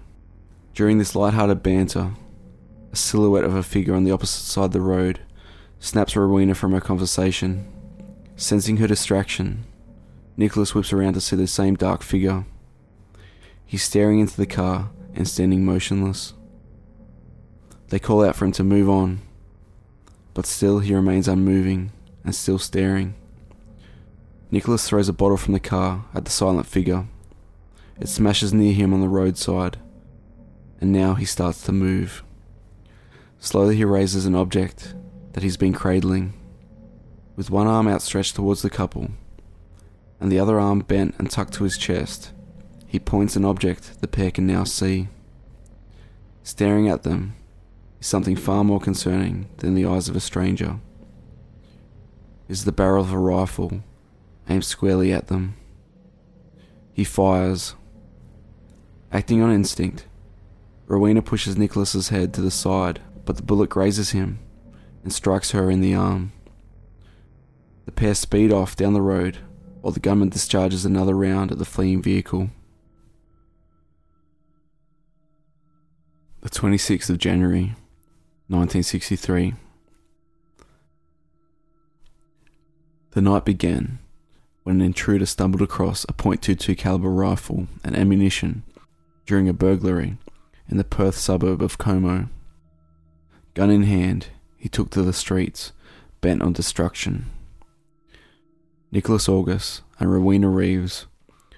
During 0.73 0.97
this 0.97 1.15
light-hearted 1.15 1.63
banter, 1.63 2.13
a 2.91 2.97
silhouette 2.97 3.45
of 3.45 3.55
a 3.55 3.63
figure 3.63 3.95
on 3.95 4.05
the 4.05 4.11
opposite 4.11 4.47
side 4.47 4.65
of 4.65 4.73
the 4.73 4.81
road 4.81 5.21
snaps 5.79 6.17
Rowena 6.17 6.55
from 6.55 6.73
her 6.73 6.81
conversation. 6.81 7.71
Sensing 8.35 8.79
her 8.79 8.87
distraction, 8.87 9.67
Nicholas 10.39 10.75
whips 10.75 10.91
around 10.91 11.13
to 11.13 11.21
see 11.21 11.37
the 11.37 11.47
same 11.47 11.75
dark 11.75 12.03
figure. 12.03 12.47
He's 13.67 13.83
staring 13.83 14.21
into 14.21 14.39
the 14.39 14.47
car 14.47 14.89
and 15.15 15.29
standing 15.29 15.67
motionless. 15.67 16.33
They 17.89 17.99
call 17.99 18.25
out 18.25 18.37
for 18.37 18.47
him 18.47 18.53
to 18.53 18.65
move 18.65 18.89
on, 18.89 19.21
but 20.33 20.47
still 20.47 20.79
he 20.79 20.95
remains 20.95 21.29
unmoving 21.29 21.93
and 22.25 22.35
still 22.35 22.59
staring. 22.59 23.17
Nicholas 24.53 24.89
throws 24.89 25.09
a 25.09 25.13
bottle 25.13 25.37
from 25.37 25.53
the 25.53 25.61
car 25.61 26.05
at 26.13 26.25
the 26.25 26.31
silent 26.31 26.67
figure. 26.67 27.07
It 28.01 28.09
smashes 28.09 28.53
near 28.53 28.73
him 28.73 28.93
on 28.93 29.01
the 29.01 29.09
roadside, 29.09 29.79
and 30.81 30.91
now 30.91 31.15
he 31.15 31.25
starts 31.25 31.63
to 31.63 31.73
move. 31.73 32.25
Slowly 33.39 33.77
he 33.77 33.85
raises 33.85 34.27
an 34.27 34.35
object 34.35 34.95
that 35.35 35.45
he's 35.45 35.57
been 35.57 35.73
cradling, 35.73 36.33
with 37.37 37.51
one 37.51 37.69
arm 37.69 37.87
outstretched 37.87 38.35
towards 38.35 38.63
the 38.63 38.71
couple, 38.71 39.11
and 40.19 40.33
the 40.33 40.41
other 40.41 40.59
arm 40.59 40.81
bent 40.81 41.15
and 41.19 41.31
tucked 41.31 41.55
to 41.55 41.65
his 41.65 41.79
chest. 41.79 42.33
He 42.89 42.99
points 42.99 43.37
an 43.37 43.45
object 43.45 44.01
the 44.01 44.09
pair 44.09 44.33
can 44.33 44.49
now 44.49 44.65
see. 44.65 45.09
Staring 46.43 46.89
at 46.89 47.05
them 47.05 47.37
is 48.01 48.09
something 48.09 48.35
far 48.35 48.65
more 48.65 48.81
concerning 48.81 49.49
than 49.59 49.77
the 49.77 49.87
eyes 49.87 50.09
of 50.09 50.17
a 50.17 50.21
stranger. 50.21 50.81
Is 52.49 52.65
the 52.65 52.73
barrel 52.73 53.05
of 53.05 53.13
a 53.13 53.19
rifle 53.19 53.85
aimed 54.51 54.65
squarely 54.65 55.13
at 55.13 55.29
them. 55.29 55.55
He 56.93 57.05
fires. 57.05 57.75
Acting 59.13 59.43
on 59.43 59.51
instinct, 59.51 60.07
Rowena 60.87 61.23
pushes 61.23 61.57
Nicholas's 61.57 62.11
head 62.11 62.35
to 62.35 62.41
the 62.41 62.51
side, 62.51 63.01
but 63.25 63.37
the 63.37 63.43
bullet 63.43 63.71
grazes 63.71 64.11
him 64.11 64.39
and 65.03 65.13
strikes 65.13 65.53
her 65.53 65.71
in 65.71 65.81
the 65.81 65.95
arm. 65.95 66.33
The 67.87 67.93
pair 67.93 68.15
speed 68.15 68.53
off 68.53 68.77
down 68.77 68.93
the 68.93 69.01
road 69.01 69.39
while 69.81 69.93
the 69.93 70.01
gunman 70.01 70.29
discharges 70.29 70.85
another 70.85 71.15
round 71.15 71.51
at 71.51 71.59
the 71.59 71.65
fleeing 71.65 72.03
vehicle. 72.03 72.51
the 76.43 76.49
26th 76.49 77.11
of 77.11 77.19
January, 77.19 77.75
1963. 78.49 79.55
The 83.11 83.21
night 83.21 83.45
began 83.45 83.99
when 84.63 84.77
an 84.77 84.87
intruder 84.87 85.27
stumbled 85.27 85.63
across 85.63 86.05
a 86.05 86.13
.22 86.13 86.77
caliber 86.77 87.11
rifle 87.11 87.67
and 87.83 87.97
ammunition 87.97 88.63
during 89.27 89.49
a 89.49 89.53
burglary 89.53 90.19
in 90.69 90.77
the 90.77 90.85
Perth 90.85 91.17
suburb 91.17 91.63
of 91.63 91.79
Como. 91.79 92.29
Gun 93.55 93.71
in 93.71 93.85
hand, 93.85 94.29
he 94.57 94.69
took 94.69 94.91
to 94.91 95.03
the 95.03 95.13
streets, 95.13 95.73
bent 96.21 96.43
on 96.43 96.53
destruction. 96.53 97.27
Nicholas 98.93 99.29
August 99.29 99.83
and 99.99 100.13
Rowena 100.13 100.49
Reeves 100.49 101.07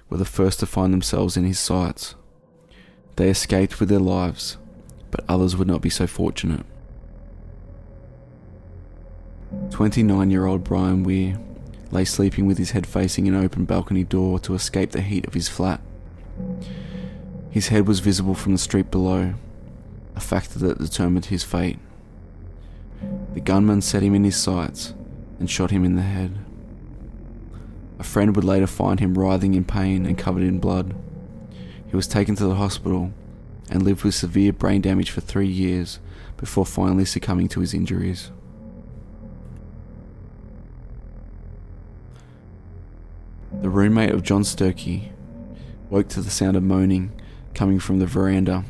were 0.09 0.17
the 0.17 0.25
first 0.25 0.59
to 0.59 0.65
find 0.65 0.93
themselves 0.93 1.35
in 1.35 1.45
his 1.45 1.59
sights. 1.59 2.15
They 3.15 3.29
escaped 3.29 3.79
with 3.79 3.89
their 3.89 3.99
lives, 3.99 4.57
but 5.11 5.25
others 5.27 5.55
would 5.55 5.67
not 5.67 5.81
be 5.81 5.89
so 5.89 6.07
fortunate. 6.07 6.65
29 9.69 10.31
year 10.31 10.45
old 10.45 10.63
Brian 10.63 11.03
Weir 11.03 11.37
lay 11.93 12.03
sleeping 12.03 12.47
with 12.47 12.57
his 12.57 12.71
head 12.71 12.87
facing 12.87 13.27
an 13.27 13.35
open 13.35 13.65
balcony 13.65 14.03
door 14.03 14.39
to 14.39 14.55
escape 14.55 14.91
the 14.91 15.01
heat 15.01 15.27
of 15.27 15.35
his 15.35 15.47
flat. 15.47 15.79
His 17.51 17.67
head 17.67 17.87
was 17.87 17.99
visible 17.99 18.33
from 18.33 18.51
the 18.51 18.57
street 18.57 18.89
below, 18.89 19.35
a 20.15 20.19
factor 20.19 20.57
that 20.59 20.79
determined 20.79 21.25
his 21.25 21.43
fate. 21.43 21.77
The 23.33 23.41
gunman 23.41 23.81
set 23.81 24.01
him 24.01 24.15
in 24.15 24.23
his 24.23 24.35
sights 24.35 24.95
and 25.39 25.49
shot 25.49 25.69
him 25.69 25.85
in 25.85 25.95
the 25.95 26.01
head. 26.01 26.39
A 27.99 28.03
friend 28.03 28.35
would 28.35 28.45
later 28.45 28.67
find 28.67 28.99
him 28.99 29.17
writhing 29.17 29.53
in 29.53 29.63
pain 29.63 30.05
and 30.05 30.17
covered 30.17 30.43
in 30.43 30.59
blood. 30.59 30.95
He 31.87 31.95
was 31.95 32.07
taken 32.07 32.35
to 32.35 32.45
the 32.45 32.55
hospital 32.55 33.13
and 33.69 33.83
lived 33.83 34.03
with 34.03 34.15
severe 34.15 34.51
brain 34.51 34.81
damage 34.81 35.11
for 35.11 35.21
three 35.21 35.47
years 35.47 35.99
before 36.37 36.65
finally 36.65 37.05
succumbing 37.05 37.49
to 37.49 37.59
his 37.59 37.73
injuries. 37.73 38.31
The 43.61 43.69
roommate 43.69 44.11
of 44.11 44.23
John 44.23 44.43
Sturkey 44.43 45.11
woke 45.89 46.09
to 46.09 46.21
the 46.21 46.29
sound 46.29 46.57
of 46.57 46.63
moaning 46.63 47.11
coming 47.53 47.79
from 47.79 47.99
the 47.99 48.05
veranda. 48.05 48.65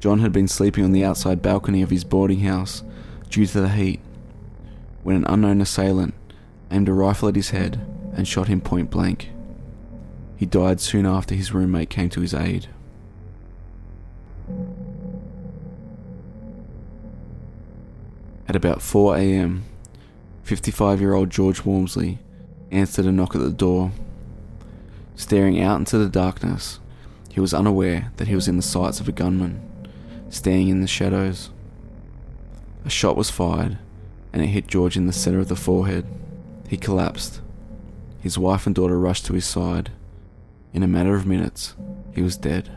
John 0.00 0.18
had 0.18 0.32
been 0.32 0.48
sleeping 0.48 0.84
on 0.84 0.92
the 0.92 1.04
outside 1.04 1.40
balcony 1.40 1.82
of 1.82 1.90
his 1.90 2.04
boarding 2.04 2.40
house 2.40 2.82
due 3.30 3.46
to 3.46 3.60
the 3.60 3.68
heat 3.70 4.00
when 5.02 5.16
an 5.16 5.24
unknown 5.28 5.60
assailant 5.60 6.14
aimed 6.70 6.88
a 6.88 6.92
rifle 6.92 7.28
at 7.28 7.36
his 7.36 7.50
head 7.50 7.80
and 8.14 8.26
shot 8.26 8.48
him 8.48 8.60
point 8.60 8.90
blank. 8.90 9.30
He 10.36 10.46
died 10.46 10.80
soon 10.80 11.06
after 11.06 11.34
his 11.34 11.54
roommate 11.54 11.88
came 11.88 12.10
to 12.10 12.20
his 12.20 12.34
aid. 12.34 12.68
At 18.48 18.56
about 18.56 18.82
4 18.82 19.16
am, 19.16 19.64
55 20.42 21.00
year 21.00 21.14
old 21.14 21.30
George 21.30 21.64
Walmsley 21.64 22.18
answered 22.72 23.04
a 23.04 23.12
knock 23.12 23.34
at 23.34 23.40
the 23.40 23.50
door. 23.50 23.92
Staring 25.14 25.60
out 25.60 25.78
into 25.78 25.98
the 25.98 26.08
darkness, 26.08 26.80
he 27.28 27.38
was 27.38 27.54
unaware 27.54 28.10
that 28.16 28.28
he 28.28 28.34
was 28.34 28.48
in 28.48 28.56
the 28.56 28.62
sights 28.62 28.98
of 28.98 29.08
a 29.08 29.12
gunman, 29.12 29.60
standing 30.30 30.68
in 30.68 30.80
the 30.80 30.86
shadows. 30.86 31.50
A 32.84 32.90
shot 32.90 33.16
was 33.16 33.30
fired, 33.30 33.78
and 34.32 34.42
it 34.42 34.48
hit 34.48 34.66
George 34.66 34.96
in 34.96 35.06
the 35.06 35.12
center 35.12 35.38
of 35.38 35.48
the 35.48 35.56
forehead. 35.56 36.06
He 36.68 36.76
collapsed. 36.76 37.40
His 38.20 38.38
wife 38.38 38.66
and 38.66 38.74
daughter 38.74 38.98
rushed 38.98 39.26
to 39.26 39.34
his 39.34 39.44
side. 39.44 39.90
In 40.72 40.82
a 40.82 40.88
matter 40.88 41.14
of 41.14 41.26
minutes, 41.26 41.74
he 42.14 42.22
was 42.22 42.36
dead. 42.36 42.70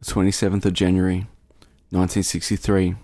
The 0.00 0.12
27th 0.12 0.64
of 0.64 0.72
January, 0.72 1.28
1963. 1.90 2.96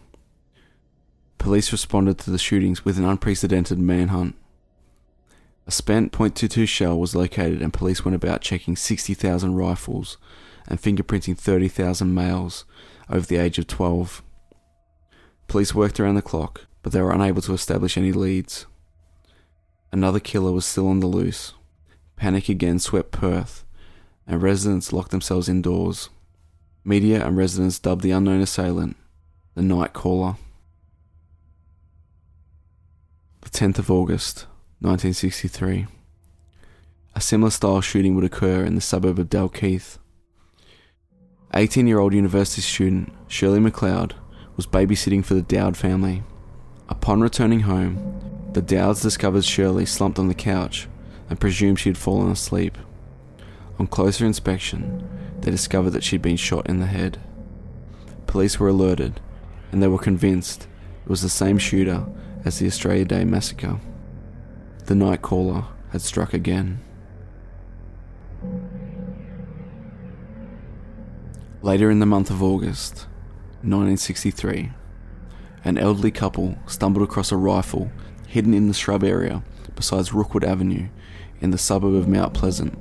Police 1.38 1.70
responded 1.70 2.18
to 2.18 2.30
the 2.32 2.38
shootings 2.38 2.84
with 2.84 2.98
an 2.98 3.04
unprecedented 3.04 3.78
manhunt. 3.78 4.34
A 5.68 5.70
spent 5.70 6.12
.22 6.12 6.66
shell 6.66 6.98
was 6.98 7.14
located 7.14 7.60
and 7.60 7.74
police 7.74 8.02
went 8.02 8.14
about 8.14 8.40
checking 8.40 8.74
60,000 8.74 9.54
rifles 9.54 10.16
and 10.66 10.80
fingerprinting 10.80 11.36
30,000 11.36 12.12
males 12.14 12.64
over 13.10 13.26
the 13.26 13.36
age 13.36 13.58
of 13.58 13.66
12. 13.66 14.22
Police 15.46 15.74
worked 15.74 16.00
around 16.00 16.14
the 16.14 16.22
clock, 16.22 16.66
but 16.82 16.92
they 16.92 17.02
were 17.02 17.12
unable 17.12 17.42
to 17.42 17.52
establish 17.52 17.98
any 17.98 18.12
leads. 18.12 18.64
Another 19.92 20.20
killer 20.20 20.52
was 20.52 20.64
still 20.64 20.88
on 20.88 21.00
the 21.00 21.06
loose. 21.06 21.52
Panic 22.16 22.48
again 22.48 22.78
swept 22.78 23.10
Perth, 23.10 23.64
and 24.26 24.42
residents 24.42 24.90
locked 24.90 25.10
themselves 25.10 25.50
indoors. 25.50 26.08
Media 26.82 27.26
and 27.26 27.36
residents 27.36 27.78
dubbed 27.78 28.02
the 28.02 28.10
unknown 28.10 28.40
assailant 28.40 28.96
the 29.54 29.60
Night 29.60 29.92
Caller. 29.92 30.36
The 33.42 33.50
10th 33.50 33.78
of 33.78 33.90
August, 33.90 34.46
1963. 34.80 35.86
A 37.16 37.20
similar 37.20 37.50
style 37.50 37.80
shooting 37.80 38.14
would 38.14 38.22
occur 38.22 38.62
in 38.62 38.76
the 38.76 38.80
suburb 38.80 39.18
of 39.18 39.28
Dalkeith. 39.28 39.98
18 41.52 41.88
year 41.88 41.98
old 41.98 42.14
university 42.14 42.62
student 42.62 43.12
Shirley 43.26 43.58
McLeod 43.58 44.12
was 44.54 44.68
babysitting 44.68 45.24
for 45.24 45.34
the 45.34 45.42
Dowd 45.42 45.76
family. 45.76 46.22
Upon 46.88 47.20
returning 47.20 47.60
home, 47.60 48.50
the 48.52 48.62
Dowds 48.62 49.02
discovered 49.02 49.44
Shirley 49.44 49.84
slumped 49.84 50.18
on 50.18 50.28
the 50.28 50.34
couch 50.34 50.86
and 51.28 51.40
presumed 51.40 51.80
she 51.80 51.88
had 51.88 51.98
fallen 51.98 52.30
asleep. 52.30 52.78
On 53.80 53.88
closer 53.88 54.24
inspection, 54.26 55.08
they 55.40 55.50
discovered 55.50 55.90
that 55.90 56.04
she'd 56.04 56.22
been 56.22 56.36
shot 56.36 56.68
in 56.68 56.78
the 56.78 56.86
head. 56.86 57.18
Police 58.28 58.60
were 58.60 58.68
alerted, 58.68 59.20
and 59.72 59.82
they 59.82 59.88
were 59.88 59.98
convinced 59.98 60.68
it 61.02 61.08
was 61.10 61.22
the 61.22 61.28
same 61.28 61.58
shooter 61.58 62.06
as 62.44 62.60
the 62.60 62.66
Australia 62.68 63.04
Day 63.04 63.24
massacre. 63.24 63.80
The 64.88 64.94
night 64.94 65.20
caller 65.20 65.66
had 65.90 66.00
struck 66.00 66.32
again. 66.32 66.80
Later 71.60 71.90
in 71.90 71.98
the 71.98 72.06
month 72.06 72.30
of 72.30 72.42
August, 72.42 73.06
1963, 73.60 74.72
an 75.62 75.76
elderly 75.76 76.10
couple 76.10 76.56
stumbled 76.66 77.06
across 77.06 77.30
a 77.30 77.36
rifle 77.36 77.92
hidden 78.28 78.54
in 78.54 78.68
the 78.68 78.72
shrub 78.72 79.04
area 79.04 79.42
besides 79.76 80.14
Rookwood 80.14 80.42
Avenue 80.42 80.88
in 81.42 81.50
the 81.50 81.58
suburb 81.58 81.94
of 81.94 82.08
Mount 82.08 82.32
Pleasant. 82.32 82.78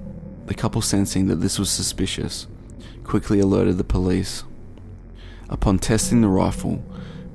The 0.47 0.53
couple, 0.53 0.81
sensing 0.81 1.27
that 1.27 1.41
this 1.41 1.59
was 1.59 1.69
suspicious, 1.69 2.47
quickly 3.03 3.41
alerted 3.41 3.77
the 3.77 3.83
police. 3.83 4.45
Upon 5.49 5.77
testing 5.77 6.21
the 6.21 6.29
rifle, 6.29 6.85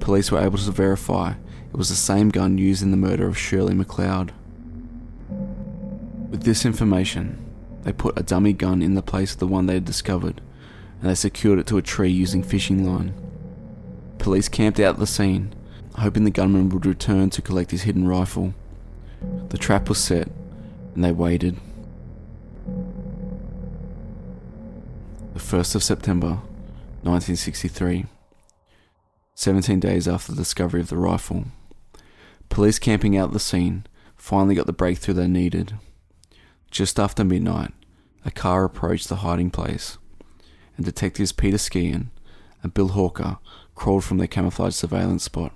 police 0.01 0.33
were 0.33 0.41
able 0.41 0.57
to 0.57 0.71
verify 0.71 1.35
it 1.73 1.77
was 1.77 1.91
the 1.91 1.95
same 1.95 2.31
gun 2.31 2.57
used 2.57 2.83
in 2.83 2.91
the 2.91 2.97
murder 2.97 3.27
of 3.27 3.37
Shirley 3.37 3.75
McLeod. 3.75 4.31
With 6.33 6.43
this 6.43 6.65
information, 6.65 7.45
they 7.83 7.93
put 7.93 8.19
a 8.19 8.23
dummy 8.23 8.55
gun 8.55 8.81
in 8.81 8.95
the 8.95 9.03
place 9.03 9.35
of 9.35 9.39
the 9.39 9.47
one 9.47 9.67
they 9.67 9.75
had 9.75 9.85
discovered, 9.85 10.41
and 11.01 11.11
they 11.11 11.15
secured 11.15 11.59
it 11.59 11.67
to 11.69 11.77
a 11.77 11.83
tree 11.83 12.11
using 12.11 12.43
fishing 12.43 12.85
line. 12.85 13.13
Police 14.19 14.49
camped 14.49 14.81
out 14.81 14.99
the 14.99 15.07
scene 15.07 15.55
hoping 15.99 16.25
the 16.25 16.31
gunman 16.31 16.71
would 16.71 16.87
return 16.87 17.29
to 17.29 17.43
collect 17.43 17.71
his 17.71 17.83
hidden 17.83 18.09
rifle. 18.09 18.55
The 19.51 19.59
trap 19.59 19.91
was 19.91 19.99
set, 19.99 20.31
and 20.95 21.05
they 21.05 21.13
waited. 21.13 21.59
The 25.35 25.39
1st 25.39 25.75
of 25.75 25.83
September, 25.83 26.39
1963. 27.03 28.07
17 29.35 29.81
days 29.81 30.09
after 30.09 30.33
the 30.33 30.39
discovery 30.39 30.81
of 30.81 30.89
the 30.89 30.97
rifle. 30.97 31.45
Police 32.49 32.79
camping 32.79 33.17
out 33.19 33.33
the 33.33 33.39
scene 33.39 33.85
finally 34.17 34.55
got 34.55 34.67
the 34.67 34.73
breakthrough 34.73 35.15
they 35.15 35.29
needed. 35.29 35.75
Just 36.73 36.99
after 36.99 37.23
midnight, 37.23 37.73
a 38.25 38.31
car 38.31 38.65
approached 38.65 39.11
the 39.11 39.17
hiding 39.17 39.51
place, 39.51 39.99
and 40.77 40.87
detectives 40.87 41.31
Peter 41.31 41.59
Skean 41.59 42.07
and 42.63 42.73
Bill 42.73 42.89
Hawker 42.89 43.37
crawled 43.75 44.05
from 44.05 44.17
their 44.17 44.27
camouflage 44.27 44.75
surveillance 44.75 45.23
spot. 45.23 45.53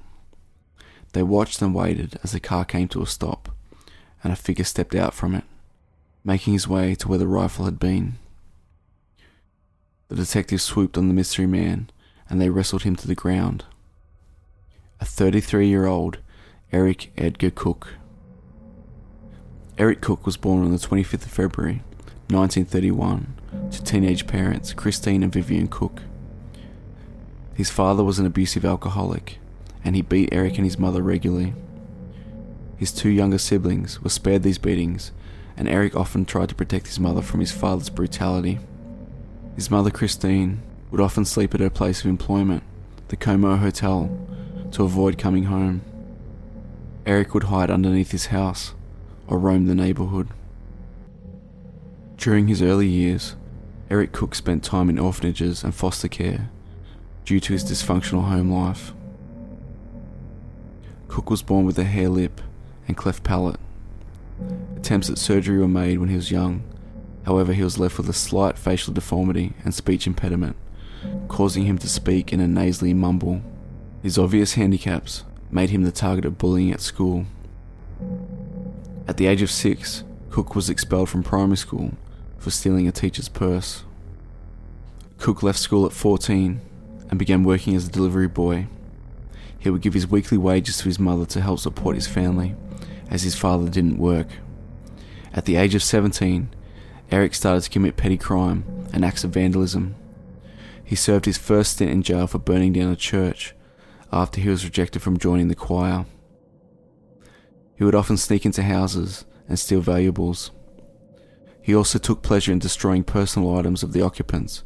They 1.15 1.23
watched 1.23 1.63
and 1.63 1.75
waited 1.75 2.21
as 2.23 2.33
the 2.33 2.39
car 2.39 2.67
came 2.67 2.87
to 2.89 3.01
a 3.01 3.07
stop, 3.07 3.49
and 4.23 4.31
a 4.31 4.37
figure 4.37 4.65
stepped 4.65 4.95
out 4.95 5.15
from 5.15 5.35
it, 5.35 5.45
making 6.23 6.53
his 6.53 6.69
way 6.69 6.95
to 6.97 7.09
where 7.09 7.19
the 7.19 7.27
rifle 7.27 7.65
had 7.65 7.79
been. 7.79 8.19
The 10.09 10.17
detectives 10.17 10.65
swooped 10.65 10.99
on 10.99 11.09
the 11.09 11.15
mystery 11.15 11.47
man 11.47 11.89
and 12.29 12.41
they 12.41 12.51
wrestled 12.51 12.83
him 12.83 12.95
to 12.97 13.07
the 13.07 13.15
ground. 13.15 13.65
A 15.01 15.07
33 15.07 15.67
year 15.67 15.87
old 15.87 16.19
Eric 16.73 17.11
Edgar 17.17 17.51
Cooke. 17.51 17.95
Eric 19.79 20.01
Cooke 20.01 20.25
was 20.25 20.39
born 20.39 20.65
on 20.65 20.73
the 20.73 20.79
25th 20.79 21.27
of 21.27 21.31
February 21.31 21.83
1931 22.31 23.35
to 23.71 23.85
teenage 23.85 24.27
parents 24.27 24.73
Christine 24.73 25.23
and 25.23 25.31
Vivian 25.31 25.69
Cooke. 25.69 26.01
His 27.55 27.69
father 27.69 28.03
was 28.03 28.19
an 28.19 28.25
abusive 28.25 28.65
alcoholic 28.65 29.39
and 29.85 29.95
he 29.95 30.01
beat 30.01 30.31
Eric 30.33 30.57
and 30.57 30.65
his 30.65 30.79
mother 30.79 31.03
regularly. 31.03 31.53
His 32.79 32.91
two 32.91 33.11
younger 33.11 33.37
siblings 33.37 34.03
were 34.03 34.09
spared 34.09 34.45
these 34.45 34.57
beatings, 34.57 35.13
and 35.59 35.69
Eric 35.69 35.95
often 35.95 36.25
tried 36.25 36.49
to 36.49 36.55
protect 36.55 36.87
his 36.87 36.99
mother 36.99 37.21
from 37.21 37.41
his 37.41 37.53
father's 37.53 37.91
brutality. 37.91 38.59
His 39.57 39.71
mother, 39.71 39.91
Christine, 39.91 40.63
would 40.91 41.03
often 41.03 41.27
sleep 41.27 41.55
at 41.55 41.61
her 41.61 41.71
place 41.71 42.01
of 42.01 42.07
employment, 42.07 42.63
the 43.09 43.17
Como 43.17 43.57
Hotel, 43.57 44.11
to 44.73 44.85
avoid 44.85 45.19
coming 45.19 45.45
home. 45.45 45.83
Eric 47.05 47.35
would 47.35 47.45
hide 47.45 47.71
underneath 47.71 48.11
his 48.11 48.27
house 48.27 48.73
or 49.29 49.39
roam 49.39 49.67
the 49.67 49.75
neighbourhood. 49.75 50.29
During 52.17 52.49
his 52.49 52.63
early 52.63 52.89
years, 52.89 53.37
Eric 53.91 54.13
Cooke 54.13 54.35
spent 54.35 54.65
time 54.65 54.89
in 54.89 54.99
orphanages 54.99 55.63
and 55.63 55.75
foster 55.75 56.09
care, 56.09 56.51
due 57.25 57.41
to 57.41 57.53
his 57.53 57.65
dysfunctional 57.65 58.29
home 58.29 58.51
life. 58.51 58.93
Cooke 61.09 61.31
was 61.31 61.43
born 61.43 61.65
with 61.65 61.79
a 61.79 61.85
hare 61.85 62.09
lip 62.09 62.41
and 62.89 62.97
cleft 62.97 63.23
palate. 63.23 63.61
Attempts 64.77 65.11
at 65.11 65.19
surgery 65.19 65.59
were 65.59 65.69
made 65.69 65.99
when 65.99 66.09
he 66.09 66.17
was 66.17 66.31
young, 66.31 66.63
however, 67.25 67.53
he 67.53 67.63
was 67.63 67.79
left 67.79 67.99
with 67.99 68.09
a 68.09 68.13
slight 68.13 68.59
facial 68.59 68.93
deformity 68.93 69.55
and 69.65 69.75
speech 69.75 70.07
impediment, 70.07 70.57
causing 71.29 71.65
him 71.65 71.79
to 71.79 71.89
speak 71.89 72.33
in 72.33 72.41
a 72.41 72.49
nasally 72.49 72.95
mumble. 72.95 73.43
His 74.03 74.19
obvious 74.19 74.55
handicaps 74.55 75.25
made 75.51 75.71
him 75.71 75.83
the 75.83 75.93
target 75.93 76.25
of 76.25 76.39
bullying 76.39 76.73
at 76.73 76.81
school. 76.81 77.27
At 79.09 79.19
the 79.19 79.27
age 79.27 79.43
of 79.43 79.51
six, 79.51 80.03
Cooke 80.31 80.57
was 80.57 80.69
expelled 80.69 81.09
from 81.09 81.23
primary 81.23 81.57
school 81.57 81.93
for 82.39 82.51
stealing 82.51 82.89
a 82.89 82.93
teacher's 82.93 83.29
purse. 83.29 83.85
Cooke 85.19 85.43
left 85.43 85.59
school 85.59 85.87
at 85.87 85.93
14 85.93 86.61
and 87.09 87.19
began 87.19 87.45
working 87.45 87.77
as 87.77 87.87
a 87.87 87.91
delivery 87.91 88.27
boy. 88.27 88.67
He 89.59 89.71
would 89.71 89.81
give 89.81 89.95
his 89.95 90.09
weekly 90.09 90.37
wages 90.37 90.79
to 90.79 90.85
his 90.85 90.99
mother 90.99 91.25
to 91.27 91.41
help 91.41 91.61
support 91.61 91.95
his 91.95 92.09
family, 92.09 92.55
as 93.09 93.23
his 93.23 93.37
father 93.37 93.69
didn't 93.69 93.99
work. 93.99 94.29
At 95.33 95.45
the 95.45 95.57
age 95.57 95.75
of 95.75 95.83
17, 95.83 96.49
Eric 97.11 97.35
started 97.35 97.63
to 97.63 97.71
commit 97.71 97.97
petty 97.97 98.17
crime 98.17 98.65
and 98.93 99.05
acts 99.05 99.23
of 99.23 99.31
vandalism. 99.31 99.95
He 100.85 100.97
served 100.97 101.25
his 101.25 101.39
first 101.39 101.75
stint 101.75 101.91
in 101.91 102.03
jail 102.03 102.27
for 102.27 102.39
burning 102.39 102.73
down 102.73 102.91
a 102.91 102.97
church 102.97 103.55
after 104.13 104.41
he 104.41 104.49
was 104.49 104.65
rejected 104.65 105.03
from 105.03 105.19
joining 105.19 105.49
the 105.49 105.55
choir. 105.55 106.07
He 107.77 107.85
would 107.85 107.95
often 107.95 108.17
sneak 108.17 108.47
into 108.47 108.63
houses 108.63 109.25
and 109.49 109.59
steal 109.59 109.81
valuables. 109.81 110.51
He 111.61 111.75
also 111.75 111.99
took 111.99 112.23
pleasure 112.23 112.53
in 112.53 112.59
destroying 112.59 113.05
personal 113.05 113.57
items 113.57 113.83
of 113.83 113.93
the 113.93 114.03
occupants, 114.03 114.65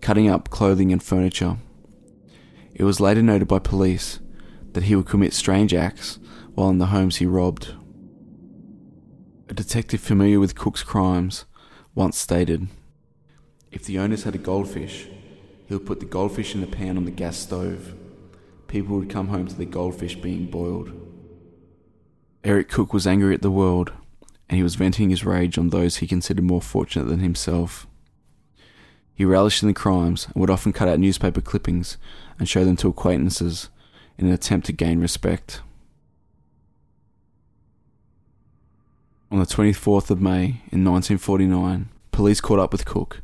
cutting 0.00 0.28
up 0.28 0.48
clothing 0.48 0.92
and 0.92 1.02
furniture. 1.02 1.58
It 2.74 2.84
was 2.84 3.00
later 3.00 3.22
noted 3.22 3.48
by 3.48 3.58
police 3.58 4.20
that 4.72 4.84
he 4.84 4.94
would 4.94 5.06
commit 5.06 5.32
strange 5.32 5.74
acts 5.74 6.18
while 6.54 6.70
in 6.70 6.78
the 6.78 6.86
homes 6.86 7.16
he 7.16 7.26
robbed. 7.26 7.74
A 9.48 9.54
detective 9.54 10.00
familiar 10.00 10.40
with 10.40 10.54
Cooke's 10.54 10.82
crimes 10.82 11.44
once 11.94 12.18
stated 12.18 12.68
If 13.70 13.84
the 13.84 13.98
owners 13.98 14.24
had 14.24 14.34
a 14.34 14.38
goldfish, 14.38 15.08
he 15.66 15.74
would 15.74 15.86
put 15.86 16.00
the 16.00 16.06
goldfish 16.06 16.54
in 16.54 16.62
a 16.62 16.66
pan 16.66 16.96
on 16.96 17.04
the 17.04 17.10
gas 17.10 17.36
stove. 17.36 17.94
People 18.68 18.96
would 18.96 19.10
come 19.10 19.28
home 19.28 19.46
to 19.46 19.54
the 19.54 19.64
goldfish 19.64 20.16
being 20.16 20.46
boiled. 20.46 21.05
Eric 22.46 22.68
Cooke 22.68 22.92
was 22.92 23.08
angry 23.08 23.34
at 23.34 23.42
the 23.42 23.50
world, 23.50 23.90
and 24.48 24.56
he 24.56 24.62
was 24.62 24.76
venting 24.76 25.10
his 25.10 25.24
rage 25.24 25.58
on 25.58 25.70
those 25.70 25.96
he 25.96 26.06
considered 26.06 26.44
more 26.44 26.62
fortunate 26.62 27.06
than 27.06 27.18
himself. 27.18 27.88
He 29.12 29.24
relished 29.24 29.64
in 29.64 29.68
the 29.68 29.74
crimes 29.74 30.26
and 30.26 30.36
would 30.36 30.48
often 30.48 30.72
cut 30.72 30.86
out 30.86 31.00
newspaper 31.00 31.40
clippings 31.40 31.96
and 32.38 32.48
show 32.48 32.64
them 32.64 32.76
to 32.76 32.88
acquaintances 32.88 33.68
in 34.16 34.28
an 34.28 34.32
attempt 34.32 34.66
to 34.66 34.72
gain 34.72 35.00
respect. 35.00 35.60
On 39.32 39.40
the 39.40 39.44
24th 39.44 40.10
of 40.10 40.20
May 40.20 40.62
in 40.70 40.84
1949, 40.84 41.88
police 42.12 42.40
caught 42.40 42.60
up 42.60 42.70
with 42.70 42.84
Cooke, 42.84 43.22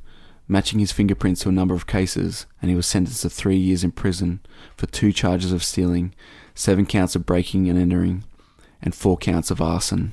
matching 0.49 0.81
his 0.81 0.91
fingerprints 0.91 1.43
to 1.43 1.49
a 1.49 1.53
number 1.53 1.77
of 1.77 1.87
cases, 1.87 2.47
and 2.61 2.73
he 2.73 2.77
was 2.77 2.87
sentenced 2.87 3.23
to 3.23 3.31
three 3.31 3.57
years 3.57 3.85
in 3.85 3.93
prison 3.93 4.41
for 4.77 4.87
two 4.87 5.13
charges 5.13 5.53
of 5.53 5.63
stealing, 5.63 6.13
seven 6.57 6.85
counts 6.85 7.15
of 7.15 7.25
breaking 7.25 7.71
and 7.71 7.79
entering, 7.79 8.25
and 8.83 8.95
four 8.95 9.17
counts 9.17 9.51
of 9.51 9.61
arson. 9.61 10.13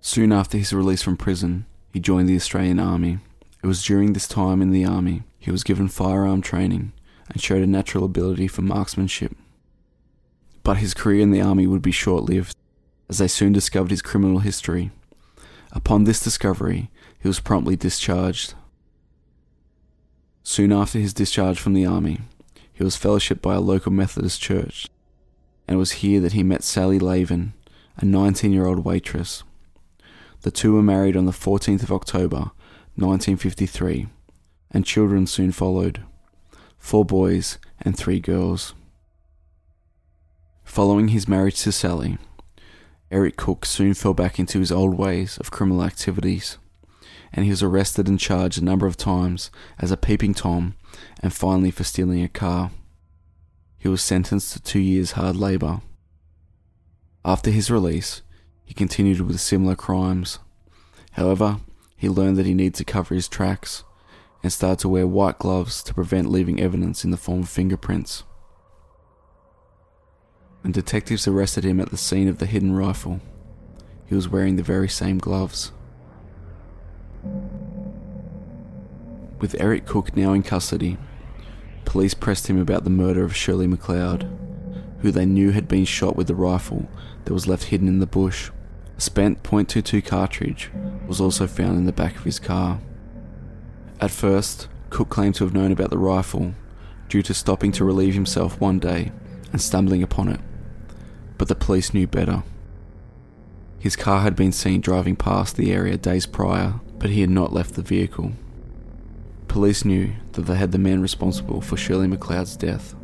Soon 0.00 0.32
after 0.32 0.58
his 0.58 0.72
release 0.72 1.02
from 1.02 1.16
prison, 1.16 1.64
he 1.92 2.00
joined 2.00 2.28
the 2.28 2.36
Australian 2.36 2.80
Army. 2.80 3.18
It 3.62 3.66
was 3.66 3.84
during 3.84 4.12
this 4.12 4.26
time 4.26 4.60
in 4.60 4.70
the 4.70 4.84
Army 4.84 5.22
he 5.38 5.50
was 5.50 5.62
given 5.62 5.88
firearm 5.88 6.42
training 6.42 6.92
and 7.28 7.40
showed 7.40 7.62
a 7.62 7.66
natural 7.66 8.04
ability 8.04 8.48
for 8.48 8.62
marksmanship. 8.62 9.36
But 10.62 10.78
his 10.78 10.94
career 10.94 11.22
in 11.22 11.30
the 11.30 11.40
Army 11.40 11.66
would 11.66 11.82
be 11.82 11.92
short 11.92 12.24
lived, 12.24 12.56
as 13.08 13.18
they 13.18 13.28
soon 13.28 13.52
discovered 13.52 13.90
his 13.90 14.02
criminal 14.02 14.40
history. 14.40 14.90
Upon 15.72 16.04
this 16.04 16.22
discovery, 16.22 16.90
he 17.20 17.28
was 17.28 17.40
promptly 17.40 17.76
discharged. 17.76 18.54
Soon 20.42 20.72
after 20.72 20.98
his 20.98 21.14
discharge 21.14 21.58
from 21.58 21.74
the 21.74 21.86
Army, 21.86 22.20
he 22.72 22.82
was 22.82 22.96
fellowshipped 22.96 23.42
by 23.42 23.54
a 23.54 23.60
local 23.60 23.92
Methodist 23.92 24.40
church, 24.40 24.88
and 25.66 25.76
it 25.76 25.78
was 25.78 25.92
here 25.92 26.20
that 26.20 26.32
he 26.32 26.42
met 26.42 26.62
Sally 26.62 26.98
Lavin, 26.98 27.52
a 27.96 28.04
19 28.04 28.52
year 28.52 28.66
old 28.66 28.84
waitress. 28.84 29.42
The 30.42 30.50
two 30.50 30.74
were 30.74 30.82
married 30.82 31.16
on 31.16 31.26
the 31.26 31.32
14th 31.32 31.82
of 31.82 31.92
October, 31.92 32.50
1953, 32.96 34.08
and 34.72 34.84
children 34.84 35.26
soon 35.26 35.52
followed 35.52 36.02
four 36.78 37.04
boys 37.04 37.58
and 37.80 37.96
three 37.96 38.18
girls. 38.18 38.74
Following 40.64 41.08
his 41.08 41.28
marriage 41.28 41.60
to 41.62 41.70
Sally, 41.70 42.18
Eric 43.10 43.36
Cooke 43.36 43.64
soon 43.64 43.94
fell 43.94 44.14
back 44.14 44.38
into 44.38 44.58
his 44.58 44.72
old 44.72 44.98
ways 44.98 45.38
of 45.38 45.50
criminal 45.50 45.84
activities, 45.84 46.58
and 47.32 47.44
he 47.44 47.50
was 47.50 47.62
arrested 47.62 48.08
and 48.08 48.18
charged 48.18 48.60
a 48.60 48.64
number 48.64 48.86
of 48.86 48.96
times 48.96 49.50
as 49.78 49.90
a 49.92 49.96
peeping 49.96 50.34
Tom 50.34 50.74
and 51.22 51.32
finally 51.32 51.70
for 51.70 51.84
stealing 51.84 52.22
a 52.22 52.28
car. 52.28 52.72
He 53.82 53.88
was 53.88 54.00
sentenced 54.00 54.52
to 54.52 54.62
two 54.62 54.78
years 54.78 55.12
hard 55.12 55.34
labour. 55.34 55.80
After 57.24 57.50
his 57.50 57.68
release, 57.68 58.22
he 58.64 58.74
continued 58.74 59.20
with 59.22 59.40
similar 59.40 59.74
crimes. 59.74 60.38
However, 61.12 61.58
he 61.96 62.08
learned 62.08 62.36
that 62.36 62.46
he 62.46 62.54
needed 62.54 62.76
to 62.76 62.84
cover 62.84 63.16
his 63.16 63.26
tracks 63.26 63.82
and 64.40 64.52
started 64.52 64.78
to 64.82 64.88
wear 64.88 65.04
white 65.04 65.40
gloves 65.40 65.82
to 65.82 65.94
prevent 65.94 66.30
leaving 66.30 66.60
evidence 66.60 67.04
in 67.04 67.10
the 67.10 67.16
form 67.16 67.40
of 67.40 67.48
fingerprints. 67.48 68.22
When 70.60 70.70
detectives 70.70 71.26
arrested 71.26 71.64
him 71.64 71.80
at 71.80 71.90
the 71.90 71.96
scene 71.96 72.28
of 72.28 72.38
the 72.38 72.46
hidden 72.46 72.76
rifle, 72.76 73.20
he 74.06 74.14
was 74.14 74.28
wearing 74.28 74.54
the 74.54 74.62
very 74.62 74.88
same 74.88 75.18
gloves. 75.18 75.72
With 79.40 79.56
Eric 79.58 79.86
Cooke 79.86 80.16
now 80.16 80.34
in 80.34 80.44
custody, 80.44 80.98
police 81.84 82.14
pressed 82.14 82.48
him 82.48 82.58
about 82.58 82.84
the 82.84 82.90
murder 82.90 83.24
of 83.24 83.36
Shirley 83.36 83.66
McLeod, 83.66 84.28
who 85.00 85.10
they 85.10 85.26
knew 85.26 85.50
had 85.50 85.68
been 85.68 85.84
shot 85.84 86.16
with 86.16 86.26
the 86.26 86.34
rifle 86.34 86.88
that 87.24 87.34
was 87.34 87.46
left 87.46 87.64
hidden 87.64 87.88
in 87.88 87.98
the 87.98 88.06
bush. 88.06 88.50
A 88.96 89.00
spent 89.00 89.42
.22 89.42 90.04
cartridge 90.04 90.70
was 91.06 91.20
also 91.20 91.46
found 91.46 91.76
in 91.76 91.86
the 91.86 91.92
back 91.92 92.16
of 92.16 92.24
his 92.24 92.38
car. 92.38 92.80
At 94.00 94.10
first, 94.10 94.68
Cooke 94.90 95.08
claimed 95.08 95.34
to 95.36 95.44
have 95.44 95.54
known 95.54 95.72
about 95.72 95.90
the 95.90 95.98
rifle 95.98 96.54
due 97.08 97.22
to 97.22 97.34
stopping 97.34 97.72
to 97.72 97.84
relieve 97.84 98.14
himself 98.14 98.60
one 98.60 98.78
day 98.78 99.12
and 99.52 99.60
stumbling 99.60 100.02
upon 100.02 100.28
it, 100.28 100.40
but 101.38 101.48
the 101.48 101.54
police 101.54 101.92
knew 101.92 102.06
better. 102.06 102.42
His 103.78 103.96
car 103.96 104.20
had 104.20 104.36
been 104.36 104.52
seen 104.52 104.80
driving 104.80 105.16
past 105.16 105.56
the 105.56 105.72
area 105.72 105.96
days 105.96 106.26
prior, 106.26 106.74
but 106.98 107.10
he 107.10 107.20
had 107.20 107.30
not 107.30 107.52
left 107.52 107.74
the 107.74 107.82
vehicle. 107.82 108.32
Police 109.52 109.84
knew 109.84 110.14
that 110.32 110.46
they 110.46 110.54
had 110.54 110.72
the 110.72 110.78
man 110.78 111.02
responsible 111.02 111.60
for 111.60 111.76
Shirley 111.76 112.06
McLeod's 112.06 112.56
death. 112.56 112.94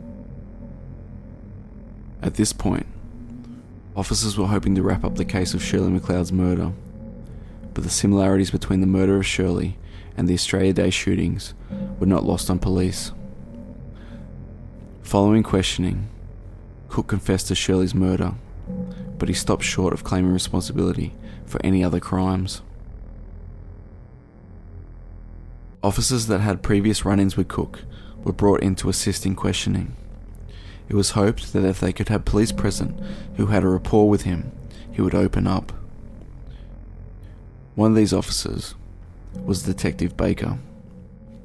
At 2.22 2.37
this 2.37 2.54
point, 2.54 2.87
officers 3.94 4.38
were 4.38 4.46
hoping 4.46 4.74
to 4.74 4.82
wrap 4.82 5.04
up 5.04 5.16
the 5.16 5.26
case 5.26 5.52
of 5.52 5.62
Shirley 5.62 5.90
McLeod's 5.90 6.32
murder, 6.32 6.72
but 7.74 7.84
the 7.84 7.90
similarities 7.90 8.50
between 8.50 8.80
the 8.80 8.87
murder 8.87 9.18
of 9.18 9.26
Shirley 9.26 9.76
and 10.16 10.26
the 10.26 10.32
Australia 10.32 10.72
Day 10.72 10.88
shootings 10.88 11.52
were 12.00 12.06
not 12.06 12.24
lost 12.24 12.48
on 12.48 12.58
police. 12.58 13.12
Following 15.02 15.42
questioning, 15.42 16.08
Cooke 16.88 17.08
confessed 17.08 17.48
to 17.48 17.54
Shirley's 17.54 17.94
murder, 17.94 18.32
but 19.18 19.28
he 19.28 19.34
stopped 19.34 19.64
short 19.64 19.92
of 19.92 20.02
claiming 20.02 20.32
responsibility 20.32 21.12
for 21.44 21.61
any 21.62 21.84
other 21.84 22.00
crimes. 22.00 22.62
Officers 25.88 26.27
that 26.27 26.40
had 26.40 26.62
previous 26.62 27.07
run 27.07 27.18
ins 27.18 27.38
with 27.38 27.48
Cooke 27.48 27.81
were 28.22 28.35
brought 28.35 28.62
in 28.62 28.74
to 28.74 28.90
assist 28.90 29.24
in 29.24 29.35
questioning. 29.35 29.96
It 30.87 30.94
was 30.94 31.12
hoped 31.12 31.55
that 31.55 31.64
if 31.64 31.81
they 31.81 31.94
could 31.94 32.11
have 32.11 32.27
police 32.27 32.53
present 32.53 33.01
who 33.38 33.46
had 33.46 33.64
a 33.64 33.68
rapport 33.68 34.07
with 34.07 34.24
him, 34.24 34.53
he 34.92 35.01
would 35.01 35.14
open 35.14 35.46
up. 35.46 35.72
One 37.74 37.92
of 37.92 37.96
these 37.96 38.12
officers 38.12 38.74
was 39.33 39.62
Detective 39.62 40.14
Baker. 40.14 40.59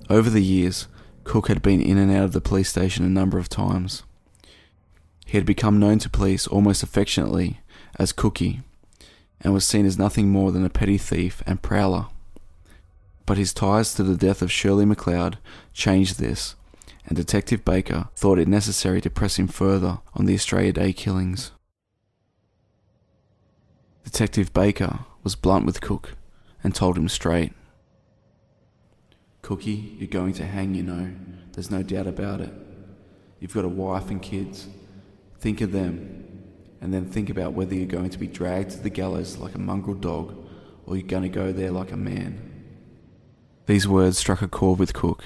Over 0.09 0.29
the 0.29 0.43
years, 0.43 0.89
Cooke 1.23 1.47
had 1.47 1.61
been 1.61 1.79
in 1.79 1.97
and 1.97 2.11
out 2.11 2.25
of 2.25 2.33
the 2.33 2.41
police 2.41 2.67
station 2.67 3.05
a 3.05 3.09
number 3.09 3.37
of 3.37 3.47
times. 3.47 4.03
He 5.25 5.37
had 5.37 5.45
become 5.45 5.79
known 5.79 5.99
to 5.99 6.09
police 6.09 6.47
almost 6.47 6.83
affectionately 6.83 7.61
as 7.97 8.11
Cookie 8.11 8.59
and 9.39 9.53
was 9.53 9.65
seen 9.65 9.85
as 9.85 9.97
nothing 9.97 10.27
more 10.27 10.51
than 10.51 10.65
a 10.65 10.69
petty 10.69 10.97
thief 10.97 11.41
and 11.47 11.61
prowler. 11.61 12.07
But 13.25 13.37
his 13.37 13.53
ties 13.53 13.93
to 13.95 14.03
the 14.03 14.17
death 14.17 14.41
of 14.41 14.51
Shirley 14.51 14.85
McLeod 14.85 15.35
changed 15.73 16.19
this, 16.19 16.55
and 17.05 17.15
Detective 17.15 17.63
Baker 17.63 18.09
thought 18.15 18.39
it 18.39 18.47
necessary 18.47 19.01
to 19.01 19.09
press 19.09 19.37
him 19.37 19.47
further 19.47 19.99
on 20.13 20.25
the 20.25 20.33
Australia 20.33 20.73
Day 20.73 20.93
killings. 20.93 21.51
Detective 24.03 24.53
Baker 24.53 24.99
was 25.23 25.35
blunt 25.35 25.65
with 25.65 25.81
Cooke 25.81 26.15
and 26.63 26.75
told 26.75 26.97
him 26.97 27.07
straight. 27.07 27.53
Cookie, 29.41 29.95
you're 29.97 30.07
going 30.07 30.33
to 30.33 30.45
hang, 30.45 30.75
you 30.75 30.83
know. 30.83 31.13
There's 31.53 31.71
no 31.71 31.83
doubt 31.83 32.07
about 32.07 32.41
it. 32.41 32.51
You've 33.39 33.53
got 33.53 33.65
a 33.65 33.69
wife 33.69 34.09
and 34.09 34.21
kids. 34.21 34.67
Think 35.39 35.61
of 35.61 35.71
them, 35.71 36.43
and 36.81 36.93
then 36.93 37.09
think 37.09 37.29
about 37.29 37.53
whether 37.53 37.75
you're 37.75 37.85
going 37.85 38.09
to 38.09 38.19
be 38.19 38.27
dragged 38.27 38.71
to 38.71 38.79
the 38.79 38.89
gallows 38.89 39.37
like 39.37 39.55
a 39.55 39.59
mongrel 39.59 39.95
dog 39.95 40.35
or 40.85 40.97
you're 40.97 41.07
going 41.07 41.23
to 41.23 41.29
go 41.29 41.51
there 41.51 41.71
like 41.71 41.91
a 41.91 41.97
man. 41.97 42.52
These 43.65 43.87
words 43.87 44.17
struck 44.17 44.41
a 44.41 44.49
chord 44.49 44.77
with 44.77 44.93
Cooke, 44.93 45.23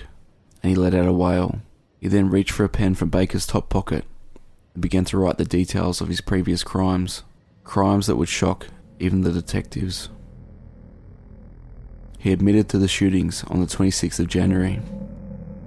and 0.62 0.69
he 0.69 0.76
let 0.76 0.93
out 0.93 1.08
a 1.08 1.13
wail. 1.13 1.62
He 2.00 2.08
then 2.08 2.30
reached 2.30 2.52
for 2.52 2.63
a 2.63 2.69
pen 2.69 2.93
from 2.93 3.10
Baker's 3.10 3.47
top 3.47 3.67
pocket 3.67 4.06
and 4.76 4.82
began 4.82 5.06
to 5.06 5.17
write 5.17 5.39
the 5.39 5.45
details 5.45 6.02
of 6.02 6.08
his 6.08 6.21
previous 6.21 6.63
crimes, 6.63 7.23
crimes 7.63 8.06
that 8.06 8.15
would 8.15 8.30
shock 8.30 8.67
even 9.00 9.21
the 9.21 9.32
detectives. 9.32 10.10
He 12.19 12.32
admitted 12.32 12.69
to 12.69 12.78
the 12.78 12.88
shootings 12.88 13.43
on 13.45 13.60
the 13.60 13.65
26th 13.65 14.19
of 14.19 14.28
January, 14.28 14.82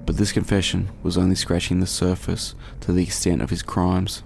but 0.07 0.17
this 0.17 0.31
confession 0.31 0.91
was 1.03 1.19
only 1.19 1.35
scratching 1.35 1.81
the 1.81 1.87
surface 1.89 2.55
to 2.83 2.93
the 2.93 3.03
extent 3.03 3.43
of 3.43 3.51
his 3.51 3.63
crimes. 3.63 4.23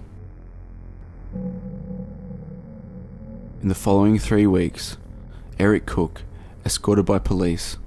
In 3.61 3.69
the 3.69 3.75
following 3.75 4.19
three 4.19 4.45
weeks, 4.45 4.97
Eric 5.57 5.87
Cooke, 5.87 6.21
escorted 6.63 7.05
by 7.05 7.17
police, 7.17 7.77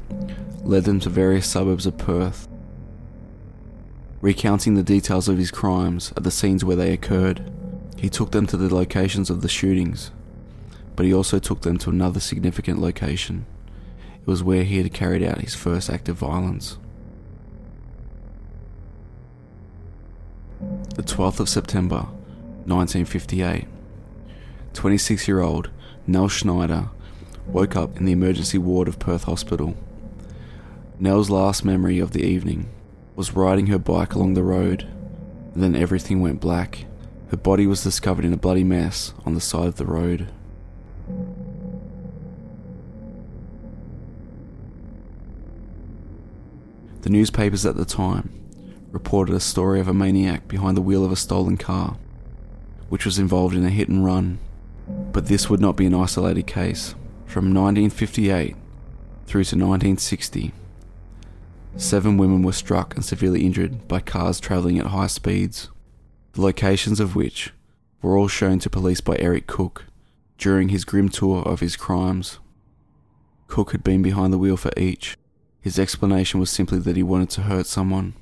led 0.62 0.85
them 0.85 1.01
to 1.01 1.09
various 1.09 1.47
suburbs 1.47 1.87
of 1.87 1.99
Perth, 1.99 2.49
recounting 4.21 4.75
the 4.75 4.83
details 4.83 5.29
of 5.29 5.38
his 5.38 5.51
crimes 5.51 6.12
at 6.16 6.25
the 6.25 6.31
scenes 6.31 6.64
where 6.64 6.77
they 6.77 6.92
occurred. 6.92 7.53
He 7.97 8.09
took 8.09 8.33
them 8.33 8.47
to 8.47 8.57
the 8.57 8.75
locations 8.75 9.31
of 9.31 9.42
the 9.42 9.49
shootings, 9.49 10.11
but 10.97 11.07
he 11.07 11.14
also 11.14 11.38
took 11.38 11.62
them 11.62 11.79
to 11.79 11.90
another 11.90 12.21
significant 12.21 12.81
location. 12.81 13.47
It 14.21 14.27
was 14.27 14.42
where 14.42 14.64
he 14.64 14.79
had 14.79 14.92
carried 14.92 15.23
out 15.23 15.40
his 15.40 15.55
first 15.55 15.90
act 15.90 16.09
of 16.09 16.16
violence. 16.16 16.79
The 20.94 21.03
12th 21.03 21.40
of 21.40 21.49
September, 21.49 22.09
1958. 22.66 23.66
26 24.75 25.27
year 25.27 25.40
old 25.40 25.71
Nell 26.07 26.29
Schneider 26.29 26.90
woke 27.47 27.77
up 27.77 27.97
in 27.97 28.05
the 28.05 28.12
emergency 28.12 28.59
ward 28.59 28.88
of 28.88 28.99
Perth 28.99 29.25
Hospital. 29.25 29.77
Nell's 31.00 31.30
last 31.30 31.64
memory 31.64 32.00
of 32.00 32.11
the 32.11 32.24
evening 32.24 32.68
was 33.14 33.37
riding 33.37 33.68
her 33.68 33.78
bike 33.78 34.14
along 34.14 34.34
the 34.34 34.42
road, 34.42 34.88
then 35.54 35.76
everything 35.76 36.20
went 36.20 36.40
black. 36.40 36.87
Her 37.30 37.37
body 37.37 37.68
was 37.68 37.84
discovered 37.84 38.24
in 38.24 38.32
a 38.32 38.37
bloody 38.37 38.64
mess 38.64 39.14
on 39.24 39.34
the 39.34 39.40
side 39.40 39.68
of 39.68 39.76
the 39.76 39.84
road. 39.84 40.28
The 47.02 47.11
newspapers 47.11 47.64
at 47.64 47.76
the 47.76 47.84
time 47.84 48.32
reported 48.90 49.37
a 49.37 49.40
story 49.40 49.78
of 49.78 49.87
a 49.87 49.94
maniac 49.94 50.48
behind 50.48 50.76
the 50.76 50.82
wheel 50.82 51.04
of 51.04 51.12
a 51.12 51.16
stolen 51.16 51.56
car, 51.56 51.96
which 52.88 53.04
was 53.04 53.20
involved 53.20 53.54
in 53.54 53.64
a 53.64 53.70
hit 53.70 53.88
and 53.88 54.04
run. 54.04 54.40
But 55.12 55.26
this 55.26 55.48
would 55.48 55.61
not 55.61 55.76
be 55.76 55.87
an 55.87 55.94
isolated 55.94 56.48
case. 56.48 56.96
From 57.24 57.54
1958 57.54 58.56
through 59.26 59.44
to 59.44 59.56
1960, 59.56 60.52
seven 61.81 62.19
women 62.19 62.43
were 62.43 62.53
struck 62.53 62.95
and 62.95 63.05
severely 63.05 63.47
injured 63.47 63.88
by 63.88 64.01
cars 64.01 64.41
travelling 64.41 64.79
at 64.79 64.87
high 64.87 65.07
speeds, 65.07 65.69
the 66.33 66.43
locations 66.43 67.01
of 67.01 67.17
which 67.17 67.53
were 68.03 68.17
all 68.17 68.29
shown 68.29 68.59
to 68.59 68.69
police 68.69 69.01
by 69.01 69.17
Eric 69.19 69.47
Cooke 69.47 69.87
during 70.37 70.69
his 70.69 70.85
grim 70.85 71.09
tour 71.09 71.43
of 71.43 71.61
his 71.61 71.77
crimes. 71.77 72.38
Cooke 73.47 73.73
had 73.73 73.83
been 73.83 74.03
behind 74.03 74.33
the 74.33 74.38
wheel 74.38 74.57
for 74.57 74.71
each. 74.77 75.17
His 75.61 75.79
explanation 75.79 76.38
was 76.38 76.51
simply 76.51 76.79
that 76.81 76.97
he 76.97 77.03
wanted 77.03 77.31
to 77.31 77.43
hurt 77.43 77.67
someone. 77.67 78.14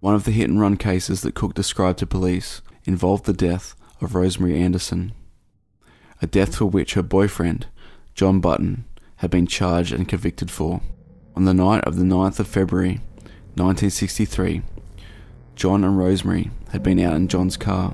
One 0.00 0.14
of 0.14 0.24
the 0.24 0.30
hit 0.30 0.48
and 0.48 0.60
run 0.60 0.76
cases 0.76 1.22
that 1.22 1.34
Cooke 1.34 1.54
described 1.54 1.98
to 1.98 2.06
police 2.06 2.62
involved 2.84 3.24
the 3.24 3.32
death 3.32 3.74
of 4.00 4.14
Rosemary 4.14 4.60
Anderson 4.60 5.12
a 6.22 6.26
death 6.26 6.56
for 6.56 6.66
which 6.66 6.94
her 6.94 7.02
boyfriend, 7.02 7.66
John 8.14 8.40
Button, 8.40 8.84
had 9.16 9.30
been 9.30 9.46
charged 9.46 9.92
and 9.92 10.08
convicted 10.08 10.50
for. 10.50 10.80
On 11.36 11.44
the 11.44 11.52
night 11.52 11.84
of 11.84 11.96
the 11.96 12.02
9th 12.02 12.40
of 12.40 12.48
February 12.48 12.98
1963, 13.56 14.62
John 15.54 15.84
and 15.84 15.98
Rosemary 15.98 16.50
had 16.70 16.82
been 16.82 16.98
out 16.98 17.12
in 17.12 17.28
John's 17.28 17.58
car 17.58 17.90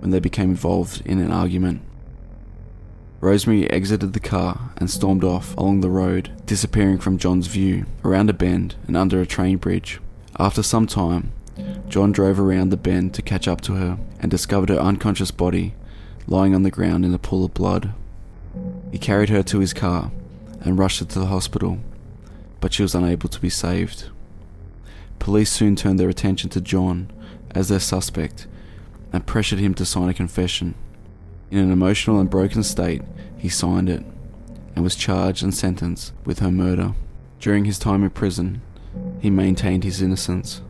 when 0.00 0.10
they 0.10 0.18
became 0.18 0.50
involved 0.50 1.00
in 1.06 1.20
an 1.20 1.30
argument. 1.30 1.82
Rosemary 3.20 3.70
exited 3.70 4.14
the 4.14 4.20
car 4.20 4.72
and 4.78 4.90
stormed 4.90 5.22
off 5.22 5.56
along 5.56 5.80
the 5.80 5.88
road, 5.88 6.32
disappearing 6.44 6.98
from 6.98 7.18
John's 7.18 7.46
view 7.46 7.86
around 8.04 8.30
a 8.30 8.32
bend 8.32 8.74
and 8.88 8.96
under 8.96 9.20
a 9.20 9.26
train 9.26 9.58
bridge. 9.58 10.00
After 10.36 10.64
some 10.64 10.88
time, 10.88 11.30
John 11.88 12.10
drove 12.10 12.40
around 12.40 12.70
the 12.70 12.76
bend 12.76 13.14
to 13.14 13.22
catch 13.22 13.46
up 13.46 13.60
to 13.60 13.74
her 13.74 13.96
and 14.18 14.28
discovered 14.28 14.70
her 14.70 14.80
unconscious 14.80 15.30
body 15.30 15.74
lying 16.26 16.52
on 16.52 16.64
the 16.64 16.72
ground 16.72 17.04
in 17.04 17.14
a 17.14 17.18
pool 17.18 17.44
of 17.44 17.54
blood. 17.54 17.94
He 18.90 18.98
carried 18.98 19.28
her 19.28 19.44
to 19.44 19.60
his 19.60 19.72
car 19.72 20.10
and 20.62 20.76
rushed 20.76 20.98
her 20.98 21.06
to 21.06 21.20
the 21.20 21.26
hospital, 21.26 21.78
but 22.60 22.72
she 22.72 22.82
was 22.82 22.94
unable 22.94 23.28
to 23.28 23.40
be 23.40 23.50
saved. 23.50 24.10
Police 25.18 25.50
soon 25.50 25.76
turned 25.76 25.98
their 25.98 26.08
attention 26.08 26.50
to 26.50 26.60
John 26.60 27.10
as 27.54 27.68
their 27.68 27.80
suspect 27.80 28.46
and 29.12 29.26
pressured 29.26 29.58
him 29.58 29.74
to 29.74 29.84
sign 29.84 30.08
a 30.08 30.14
confession. 30.14 30.74
In 31.50 31.58
an 31.58 31.70
emotional 31.70 32.20
and 32.20 32.28
broken 32.28 32.62
state, 32.62 33.02
he 33.38 33.48
signed 33.48 33.88
it 33.88 34.04
and 34.74 34.84
was 34.84 34.96
charged 34.96 35.42
and 35.42 35.54
sentenced 35.54 36.12
with 36.24 36.40
her 36.40 36.50
murder. 36.50 36.94
During 37.40 37.64
his 37.64 37.78
time 37.78 38.02
in 38.02 38.10
prison, 38.10 38.62
he 39.20 39.30
maintained 39.30 39.84
his 39.84 40.02
innocence. 40.02 40.60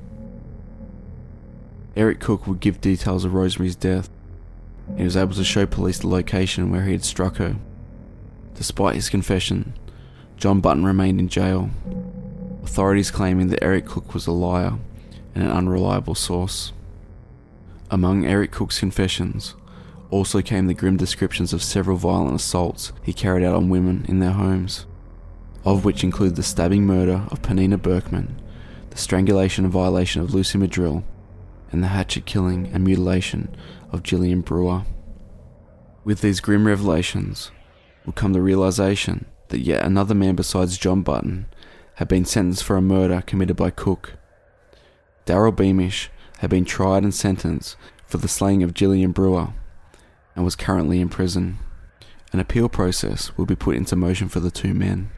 Eric 1.97 2.21
Cooke 2.21 2.47
would 2.47 2.61
give 2.61 2.81
details 2.81 3.25
of 3.25 3.35
Rosemary's 3.35 3.77
death 3.77 4.11
he 4.97 5.03
was 5.03 5.17
able 5.17 5.35
to 5.35 5.45
show 5.45 5.67
police 5.67 5.99
the 5.99 6.09
location 6.09 6.71
where 6.71 6.85
he 6.85 6.93
had 6.93 7.05
struck 7.05 7.37
her. 7.37 7.57
Despite 8.55 8.95
his 8.95 9.11
confession, 9.11 9.75
John 10.37 10.61
Button 10.61 10.85
remained 10.85 11.19
in 11.19 11.29
jail, 11.29 11.71
authorities 12.63 13.11
claiming 13.11 13.49
that 13.49 13.65
Eric 13.65 13.87
Cooke 13.87 14.13
was 14.13 14.27
a 14.27 14.33
liar 14.33 14.75
and 15.35 15.45
an 15.45 15.51
unreliable 15.51 16.15
source. 16.15 16.75
Among 17.91 18.27
Eric 18.27 18.51
Cooke's 18.51 18.79
confessions 18.79 19.55
also 20.11 20.43
came 20.43 20.67
the 20.67 20.75
grim 20.75 20.99
descriptions 20.99 21.55
of 21.55 21.63
several 21.63 21.97
violent 21.97 22.35
assaults 22.37 22.93
he 23.03 23.15
carried 23.15 23.45
out 23.45 23.55
on 23.55 23.71
women 23.71 24.05
in 24.09 24.21
their 24.21 24.33
homes, 24.33 24.85
of 25.65 25.87
which 25.87 26.05
include 26.05 26.37
the 26.37 26.43
stabbing 26.43 26.85
murder 26.85 27.25
of 27.31 27.41
Pnina 27.41 27.81
Berkman, 27.81 28.39
the 28.91 28.99
strangulation 28.99 29.65
and 29.65 29.73
violation 29.73 30.21
of 30.21 30.35
Lucy 30.35 30.59
Madrill, 30.59 31.03
and 31.73 31.83
the 31.83 31.89
hatchet 31.89 32.27
killing 32.27 32.67
and 32.75 32.85
mutilation 32.85 33.57
of 33.91 34.03
Jillian 34.03 34.45
Brewer. 34.45 34.83
With 36.05 36.21
these 36.21 36.41
grim 36.41 36.67
revelations 36.67 37.51
would 38.05 38.15
come 38.17 38.35
the 38.35 38.43
realization 38.43 39.25
that 39.49 39.61
yet 39.61 39.85
another 39.85 40.15
man 40.15 40.35
besides 40.35 40.79
John 40.79 41.03
Button 41.03 41.47
had 41.95 42.09
been 42.09 42.25
sentenced 42.25 42.65
for 42.65 42.77
a 42.77 42.83
murder 42.83 43.23
committed 43.27 43.57
by 43.57 43.71
Cooke. 43.71 44.15
Darryl 45.25 45.55
Beamish 45.55 46.11
had 46.39 46.51
been 46.51 46.65
tried 46.65 47.03
and 47.03 47.15
sentenced 47.15 47.77
for 48.07 48.19
the 48.19 48.29
slaying 48.29 48.63
of 48.63 48.75
Jillian 48.75 49.13
Brewer 49.13 49.49
and 50.35 50.45
was 50.45 50.57
currently 50.57 51.01
in 51.01 51.09
prison. 51.09 51.59
An 52.33 52.41
appeal 52.41 52.69
process 52.69 53.37
would 53.37 53.49
be 53.49 53.57
put 53.57 53.77
into 53.77 53.97
motion 53.97 54.29
for 54.29 54.41
the 54.41 54.51
two 54.51 54.75
men, 54.75 55.11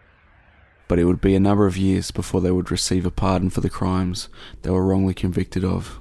but 0.86 0.98
it 0.98 1.04
would 1.04 1.20
be 1.20 1.34
a 1.34 1.40
number 1.40 1.66
of 1.66 1.76
years 1.76 2.10
before 2.10 2.40
they 2.40 2.50
would 2.50 2.70
receive 2.70 3.04
a 3.04 3.10
pardon 3.10 3.50
for 3.50 3.60
the 3.60 3.70
crimes 3.70 4.28
they 4.62 4.70
were 4.70 4.86
wrongly 4.86 5.14
convicted 5.14 5.64
of. 5.64 6.00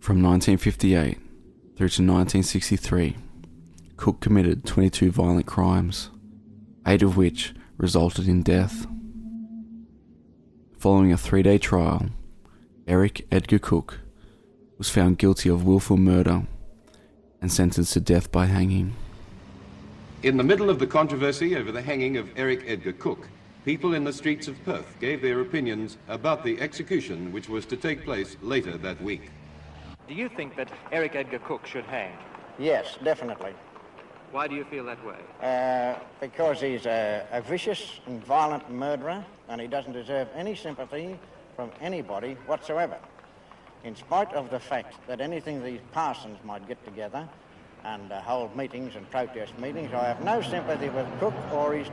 From 0.00 0.22
1958 0.22 1.18
through 1.76 1.88
to 1.88 2.02
1963, 2.02 3.16
Cooke 4.00 4.20
committed 4.20 4.64
22 4.64 5.10
violent 5.10 5.44
crimes, 5.44 6.08
eight 6.86 7.02
of 7.02 7.18
which 7.18 7.52
resulted 7.76 8.26
in 8.26 8.42
death. 8.42 8.86
Following 10.78 11.12
a 11.12 11.18
three 11.18 11.42
day 11.42 11.58
trial, 11.58 12.06
Eric 12.88 13.26
Edgar 13.30 13.58
Cooke 13.58 14.00
was 14.78 14.88
found 14.88 15.18
guilty 15.18 15.50
of 15.50 15.66
willful 15.66 15.98
murder 15.98 16.44
and 17.42 17.52
sentenced 17.52 17.92
to 17.92 18.00
death 18.00 18.32
by 18.32 18.46
hanging. 18.46 18.94
In 20.22 20.38
the 20.38 20.44
middle 20.44 20.70
of 20.70 20.78
the 20.78 20.86
controversy 20.86 21.54
over 21.54 21.70
the 21.70 21.82
hanging 21.82 22.16
of 22.16 22.30
Eric 22.36 22.64
Edgar 22.66 22.94
Cooke, 22.94 23.28
people 23.66 23.92
in 23.92 24.04
the 24.04 24.14
streets 24.14 24.48
of 24.48 24.64
Perth 24.64 24.96
gave 24.98 25.20
their 25.20 25.42
opinions 25.42 25.98
about 26.08 26.42
the 26.42 26.58
execution 26.58 27.32
which 27.32 27.50
was 27.50 27.66
to 27.66 27.76
take 27.76 28.06
place 28.06 28.38
later 28.40 28.78
that 28.78 29.02
week. 29.02 29.28
Do 30.08 30.14
you 30.14 30.30
think 30.30 30.56
that 30.56 30.72
Eric 30.90 31.16
Edgar 31.16 31.40
Cooke 31.40 31.66
should 31.66 31.84
hang? 31.84 32.16
Yes, 32.58 32.96
definitely. 33.04 33.52
Why 34.32 34.46
do 34.46 34.54
you 34.54 34.64
feel 34.64 34.84
that 34.84 35.04
way? 35.04 35.16
Uh, 35.42 35.98
because 36.20 36.60
he's 36.60 36.86
a, 36.86 37.26
a, 37.32 37.40
vicious 37.40 37.98
and 38.06 38.24
violent 38.24 38.70
murderer, 38.70 39.24
and 39.48 39.60
he 39.60 39.66
doesn't 39.66 39.92
deserve 39.92 40.28
any 40.36 40.54
sympathy 40.54 41.18
from 41.56 41.70
anybody 41.80 42.36
whatsoever. 42.46 42.96
In 43.82 43.96
spite 43.96 44.32
of 44.34 44.50
the 44.50 44.60
fact 44.60 44.94
that 45.08 45.20
anything 45.20 45.64
these 45.64 45.80
parsons 45.90 46.38
might 46.44 46.68
get 46.68 46.82
together 46.84 47.28
and 47.84 48.12
uh, 48.12 48.20
hold 48.20 48.54
meetings 48.54 48.94
and 48.94 49.10
protest 49.10 49.58
meetings, 49.58 49.92
I 49.92 50.04
have 50.04 50.22
no 50.22 50.40
sympathy 50.42 50.90
with 50.90 51.06
Cooke 51.18 51.34
or 51.52 51.74
his 51.74 51.88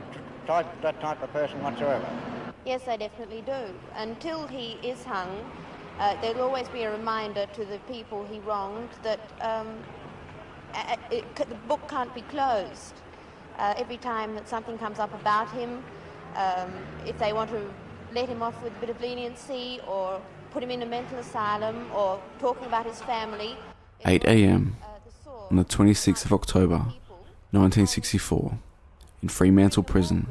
type, 0.46 0.66
that 0.82 1.00
type 1.00 1.20
of 1.22 1.32
person 1.32 1.60
whatsoever. 1.62 2.06
Yes, 2.64 2.86
I 2.86 2.96
definitely 2.98 3.42
do. 3.42 3.74
Until 3.96 4.46
he 4.46 4.78
is 4.82 5.02
hung, 5.02 5.44
uh, 5.98 6.14
there'll 6.20 6.42
always 6.42 6.68
be 6.68 6.82
a 6.82 6.92
reminder 6.92 7.46
to 7.54 7.64
the 7.64 7.78
people 7.90 8.24
he 8.30 8.38
wronged 8.40 8.90
that 9.02 9.20
um, 9.40 9.66
a- 10.74 10.98
a- 11.10 11.16
it, 11.18 11.36
the 11.36 11.54
book 11.66 11.86
can't 11.88 12.14
be 12.14 12.22
closed. 12.22 12.94
Uh, 13.58 13.74
every 13.76 13.96
time 13.96 14.34
that 14.34 14.48
something 14.48 14.78
comes 14.78 14.98
up 14.98 15.12
about 15.20 15.50
him, 15.50 15.82
um, 16.36 16.70
if 17.06 17.18
they 17.18 17.32
want 17.32 17.50
to 17.50 17.60
let 18.14 18.28
him 18.28 18.42
off 18.42 18.60
with 18.62 18.72
a 18.76 18.80
bit 18.80 18.90
of 18.90 19.00
leniency 19.00 19.80
or 19.86 20.20
put 20.52 20.62
him 20.62 20.70
in 20.70 20.82
a 20.82 20.86
mental 20.86 21.18
asylum 21.18 21.90
or 21.94 22.20
talking 22.38 22.66
about 22.66 22.86
his 22.86 23.00
family. 23.02 23.56
8 24.04 24.24
always, 24.24 24.42
a.m. 24.42 24.76
uh, 24.82 24.86
the 25.04 25.12
sword 25.24 25.50
on 25.50 25.56
the 25.56 25.64
26th 25.64 26.24
of 26.24 26.32
October, 26.32 26.78
1964, 27.50 28.58
in 29.22 29.28
Fremantle 29.28 29.82
Prison. 29.82 30.28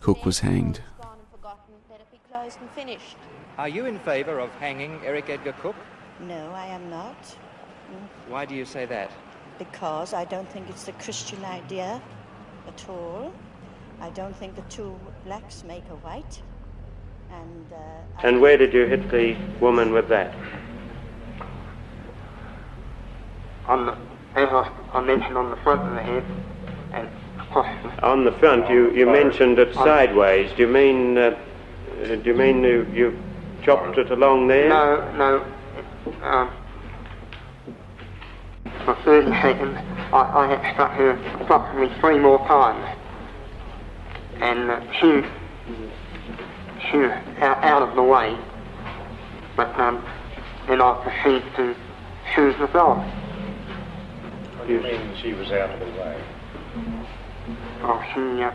Cooke 0.00 0.24
was 0.24 0.40
hanged. 0.40 0.76
story's 0.76 1.00
gone 1.02 1.18
and 1.18 1.28
forgotten, 1.32 1.74
let 1.90 2.00
it 2.00 2.10
be 2.10 2.20
closed 2.32 2.60
and 2.60 2.70
finished. 2.70 3.16
Are 3.58 3.68
you 3.68 3.86
in 3.86 3.98
favour 4.00 4.38
of 4.38 4.50
hanging 4.56 5.00
Eric 5.04 5.28
Edgar 5.28 5.52
Cooke? 5.54 5.76
No, 6.20 6.50
I 6.52 6.66
am 6.66 6.88
not, 6.88 7.16
Why 8.28 8.44
do 8.44 8.54
you 8.54 8.64
say 8.64 8.86
that? 8.86 9.10
because 9.58 10.12
I 10.12 10.24
don't 10.24 10.48
think 10.50 10.68
it's 10.68 10.88
a 10.88 10.92
Christian 10.92 11.44
idea 11.44 12.02
at 12.66 12.88
all. 12.88 13.32
I 14.00 14.10
don't 14.10 14.36
think 14.36 14.54
the 14.54 14.62
two 14.62 14.98
blacks 15.24 15.64
make 15.64 15.84
a 15.90 15.96
white. 15.96 16.42
And, 17.32 17.72
uh, 17.72 18.26
And 18.26 18.40
where 18.40 18.56
did 18.56 18.72
you 18.72 18.86
hit 18.86 19.10
the 19.10 19.36
woman 19.60 19.92
with 19.92 20.08
that? 20.08 20.34
On 23.66 23.86
the, 23.86 23.92
as 24.34 24.48
I, 24.50 24.70
I 24.92 25.00
mentioned, 25.00 25.36
on 25.36 25.50
the 25.50 25.56
front 25.56 25.80
of 25.82 25.94
the 25.94 26.02
head 26.02 26.24
and 26.92 27.08
On 28.02 28.24
the 28.24 28.32
front, 28.32 28.68
you, 28.68 28.92
you 28.92 29.06
mentioned 29.06 29.58
it 29.58 29.74
sideways. 29.74 30.52
Do 30.52 30.62
you 30.62 30.68
mean 30.68 31.16
uh, 31.16 31.36
do 32.04 32.22
you 32.22 32.34
mean 32.34 32.62
you, 32.62 32.86
you 32.92 33.18
chopped 33.62 33.96
it 33.96 34.10
along 34.10 34.48
there? 34.48 34.68
No, 34.68 35.12
no. 35.16 36.22
Um, 36.22 36.50
for 38.86 38.94
30 39.04 39.30
seconds, 39.42 39.76
I, 40.12 40.30
I 40.32 40.46
had 40.46 40.72
struck 40.72 40.92
her 40.92 41.10
approximately 41.42 41.94
three 42.00 42.18
more 42.18 42.38
times. 42.46 42.96
And 44.36 44.70
uh, 44.70 44.80
she, 44.92 45.22
she 46.88 46.96
was 46.98 47.10
out, 47.38 47.64
out 47.64 47.82
of 47.82 47.96
the 47.96 48.02
way. 48.02 48.38
But 49.56 49.78
um, 49.78 50.06
then 50.68 50.80
I 50.80 51.02
proceeded 51.02 51.42
to 51.56 51.74
shoot 52.34 52.56
the 52.58 52.68
dog. 52.68 52.98
What 54.56 54.68
do 54.68 54.74
you 54.74 54.80
mean 54.80 55.16
she 55.20 55.32
was 55.32 55.50
out 55.50 55.70
of 55.70 55.80
the 55.80 56.00
way? 56.00 56.24
Oh, 57.82 58.02
she 58.14 58.42
uh, 58.42 58.52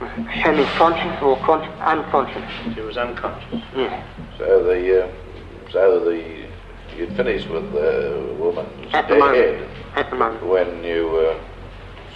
was 0.00 0.10
semi-conscious 0.42 1.20
or 1.20 1.36
con- 1.38 1.68
unconscious. 1.80 2.74
She 2.74 2.80
was 2.80 2.96
unconscious. 2.96 3.60
Yes. 3.74 4.06
So 4.38 4.62
the 4.62 5.04
uh, 5.04 5.12
so 5.72 6.04
the 6.04 6.37
you'd 6.98 7.16
finished 7.16 7.48
with 7.48 7.72
the 7.72 8.34
woman's 8.38 8.92
At 8.92 9.08
the 9.08 9.14
dead 9.14 9.20
moment. 9.20 9.70
head 9.94 10.04
At 10.06 10.10
the 10.10 10.16
moment. 10.16 10.46
when 10.46 10.82
you 10.84 11.08
uh, 11.16 11.40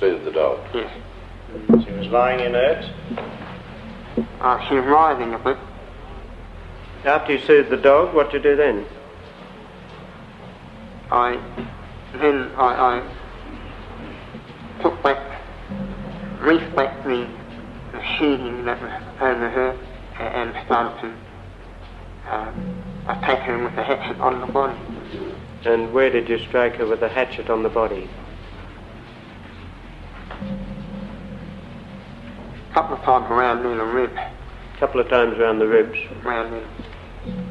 soothed 0.00 0.24
the 0.24 0.32
dog. 0.32 0.58
Yes. 0.74 0.92
She 1.84 1.92
was 1.92 2.08
lying 2.08 2.40
inert. 2.40 2.84
Uh, 4.40 4.68
she 4.68 4.74
was 4.74 4.84
writhing 4.86 5.34
a 5.34 5.38
bit. 5.38 5.56
After 7.04 7.32
you 7.34 7.40
soothed 7.40 7.70
the 7.70 7.76
dog, 7.76 8.14
what 8.14 8.30
did 8.32 8.44
you 8.44 8.50
do 8.50 8.56
then? 8.56 8.86
I 11.10 11.38
then 12.14 12.50
I, 12.56 13.00
I 13.00 14.82
took 14.82 15.02
back, 15.02 15.40
reached 16.40 16.74
back 16.74 17.04
the, 17.04 17.26
the 17.92 18.02
sheeting 18.18 18.64
that 18.64 18.80
was 18.80 18.90
over 19.20 19.48
her 19.50 19.78
and 20.18 20.54
started 20.66 21.00
to 21.00 22.30
uh, 22.30 22.52
attack 23.42 23.46
her 23.46 23.64
with 23.64 23.74
the 23.76 23.82
hatchet 23.82 24.20
on 24.20 24.40
the 24.40 24.46
body. 24.46 24.78
And 25.64 25.92
where 25.92 26.10
did 26.10 26.28
you 26.28 26.38
strike 26.38 26.76
her 26.76 26.86
with 26.86 27.00
the 27.00 27.08
hatchet 27.08 27.50
on 27.50 27.62
the 27.62 27.68
body? 27.68 28.08
A 32.70 32.74
couple 32.74 32.96
of 32.96 33.02
times 33.02 33.30
around 33.30 33.62
near 33.62 33.76
the 33.76 33.84
rib, 33.84 34.10
A 34.16 34.78
couple 34.78 35.00
of 35.00 35.08
times 35.08 35.38
around 35.38 35.58
the 35.58 35.66
ribs, 35.66 35.98
around 36.24 36.50
near, 36.52 36.66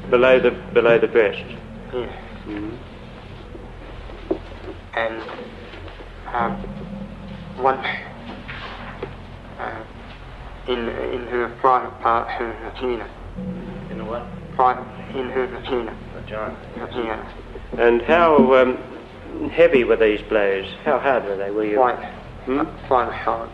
below 0.10 0.40
the 0.40 0.52
below 0.74 0.98
the 0.98 1.08
breast. 1.08 1.44
yes. 1.94 2.18
And 4.94 5.22
um, 6.34 6.58
once 7.60 7.86
uh, 9.60 9.84
in 10.68 10.80
in 10.90 11.28
her 11.28 11.56
private 11.62 11.98
part, 12.02 12.28
her 12.30 12.72
vagina, 12.74 13.08
In 13.92 14.00
the 14.00 14.06
what? 14.06 14.26
Private 14.56 14.86
in 15.16 15.30
her 15.30 15.48
vagina, 15.48 15.98
Vagina. 16.14 16.58
vagina. 16.78 17.36
And 17.78 18.02
how 18.02 18.54
um, 18.56 19.50
heavy 19.50 19.84
were 19.84 19.96
these 19.96 20.22
blows? 20.30 20.66
How 20.84 21.00
hard 21.00 21.24
were 21.26 21.38
they? 21.38 21.52
Were 21.52 21.66
you? 21.66 21.78
Quite, 21.78 22.00
Hmm? 22.46 22.62
quite 22.88 23.24
solid. 23.24 23.50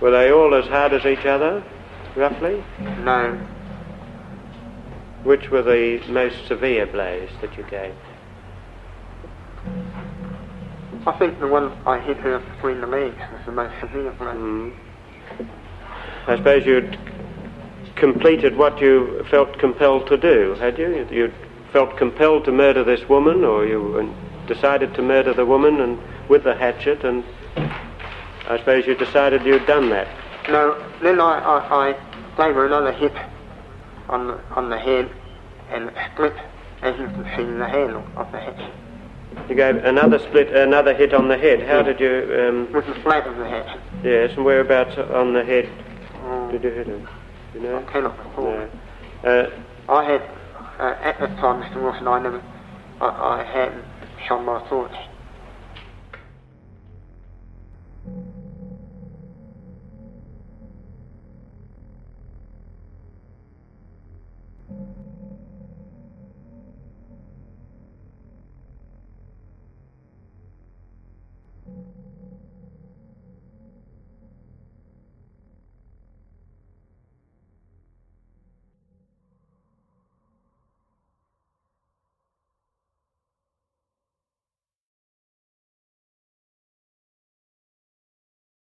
Were 0.00 0.10
they 0.10 0.30
all 0.32 0.54
as 0.54 0.66
hard 0.66 0.92
as 0.92 1.04
each 1.04 1.26
other, 1.26 1.62
roughly? 2.16 2.62
No, 3.00 3.38
Which 5.24 5.50
were 5.50 5.62
the 5.62 6.00
most 6.08 6.46
severe 6.46 6.86
blows 6.86 7.28
that 7.42 7.56
you 7.56 7.64
gave? 7.64 7.94
I 11.06 11.18
think 11.18 11.40
the 11.40 11.48
one 11.48 11.72
I 11.86 11.98
hit 12.00 12.18
her 12.18 12.38
between 12.38 12.80
the 12.80 12.86
legs 12.86 13.16
was 13.32 13.40
the 13.46 13.52
most 13.52 13.74
severe 13.80 14.12
blow. 14.12 14.34
Mm. 14.34 14.76
I 16.26 16.36
suppose 16.36 16.64
you'd 16.66 16.98
completed 18.00 18.56
what 18.56 18.80
you 18.80 19.24
felt 19.30 19.58
compelled 19.58 20.06
to 20.08 20.16
do, 20.16 20.54
had 20.58 20.78
you? 20.78 21.06
You 21.10 21.32
felt 21.72 21.96
compelled 21.96 22.44
to 22.46 22.52
murder 22.52 22.82
this 22.82 23.08
woman, 23.08 23.44
or 23.44 23.64
you 23.66 24.12
decided 24.48 24.94
to 24.94 25.02
murder 25.02 25.32
the 25.32 25.46
woman 25.46 25.80
and 25.80 25.98
with 26.28 26.42
the 26.42 26.54
hatchet, 26.54 27.04
and 27.04 27.22
I 28.48 28.58
suppose 28.58 28.86
you 28.86 28.96
decided 28.96 29.44
you'd 29.44 29.66
done 29.66 29.90
that. 29.90 30.08
No, 30.48 30.82
then 31.02 31.20
I, 31.20 31.38
I, 31.38 31.90
I 31.90 31.92
gave 32.36 32.54
her 32.56 32.66
another 32.66 32.92
hit 32.92 33.12
on 34.08 34.26
the, 34.28 34.40
on 34.56 34.70
the 34.70 34.78
head 34.78 35.08
and 35.70 35.92
split, 36.12 36.34
as 36.82 36.98
you 36.98 37.06
can 37.06 37.24
see, 37.36 37.44
the 37.44 37.68
handle 37.68 38.04
of 38.16 38.32
the 38.32 38.40
hatchet 38.40 38.72
You 39.48 39.54
gave 39.54 39.76
another 39.84 40.18
split, 40.18 40.48
another 40.48 40.94
hit 40.94 41.12
on 41.14 41.28
the 41.28 41.38
head. 41.38 41.60
How 41.68 41.82
did 41.82 42.00
you? 42.00 42.46
Um, 42.48 42.72
with 42.72 42.86
the 42.86 42.94
flat 43.02 43.26
of 43.26 43.36
the 43.36 43.48
hatchet. 43.48 43.80
yes, 44.02 44.32
and 44.36 44.44
whereabouts 44.44 44.96
on 44.98 45.34
the 45.34 45.44
head 45.44 45.68
Oh, 46.22 46.50
did 46.50 46.64
you 46.64 46.70
hit 46.70 46.86
her? 46.86 47.08
You 47.54 47.60
know? 47.60 47.78
I 47.78 47.92
cannot 47.92 48.18
recall. 48.18 48.44
No. 48.44 48.70
Uh, 49.24 49.50
I 49.88 50.04
had, 50.04 50.22
uh, 50.78 50.96
at 51.02 51.18
that 51.18 51.36
time, 51.38 51.62
Mr. 51.62 51.82
Wilson, 51.82 52.08
I 52.08 52.20
never, 52.20 52.42
I, 53.00 53.06
I 53.06 53.44
hadn't 53.44 53.84
shone 54.26 54.44
my 54.44 54.66
thoughts 54.68 54.94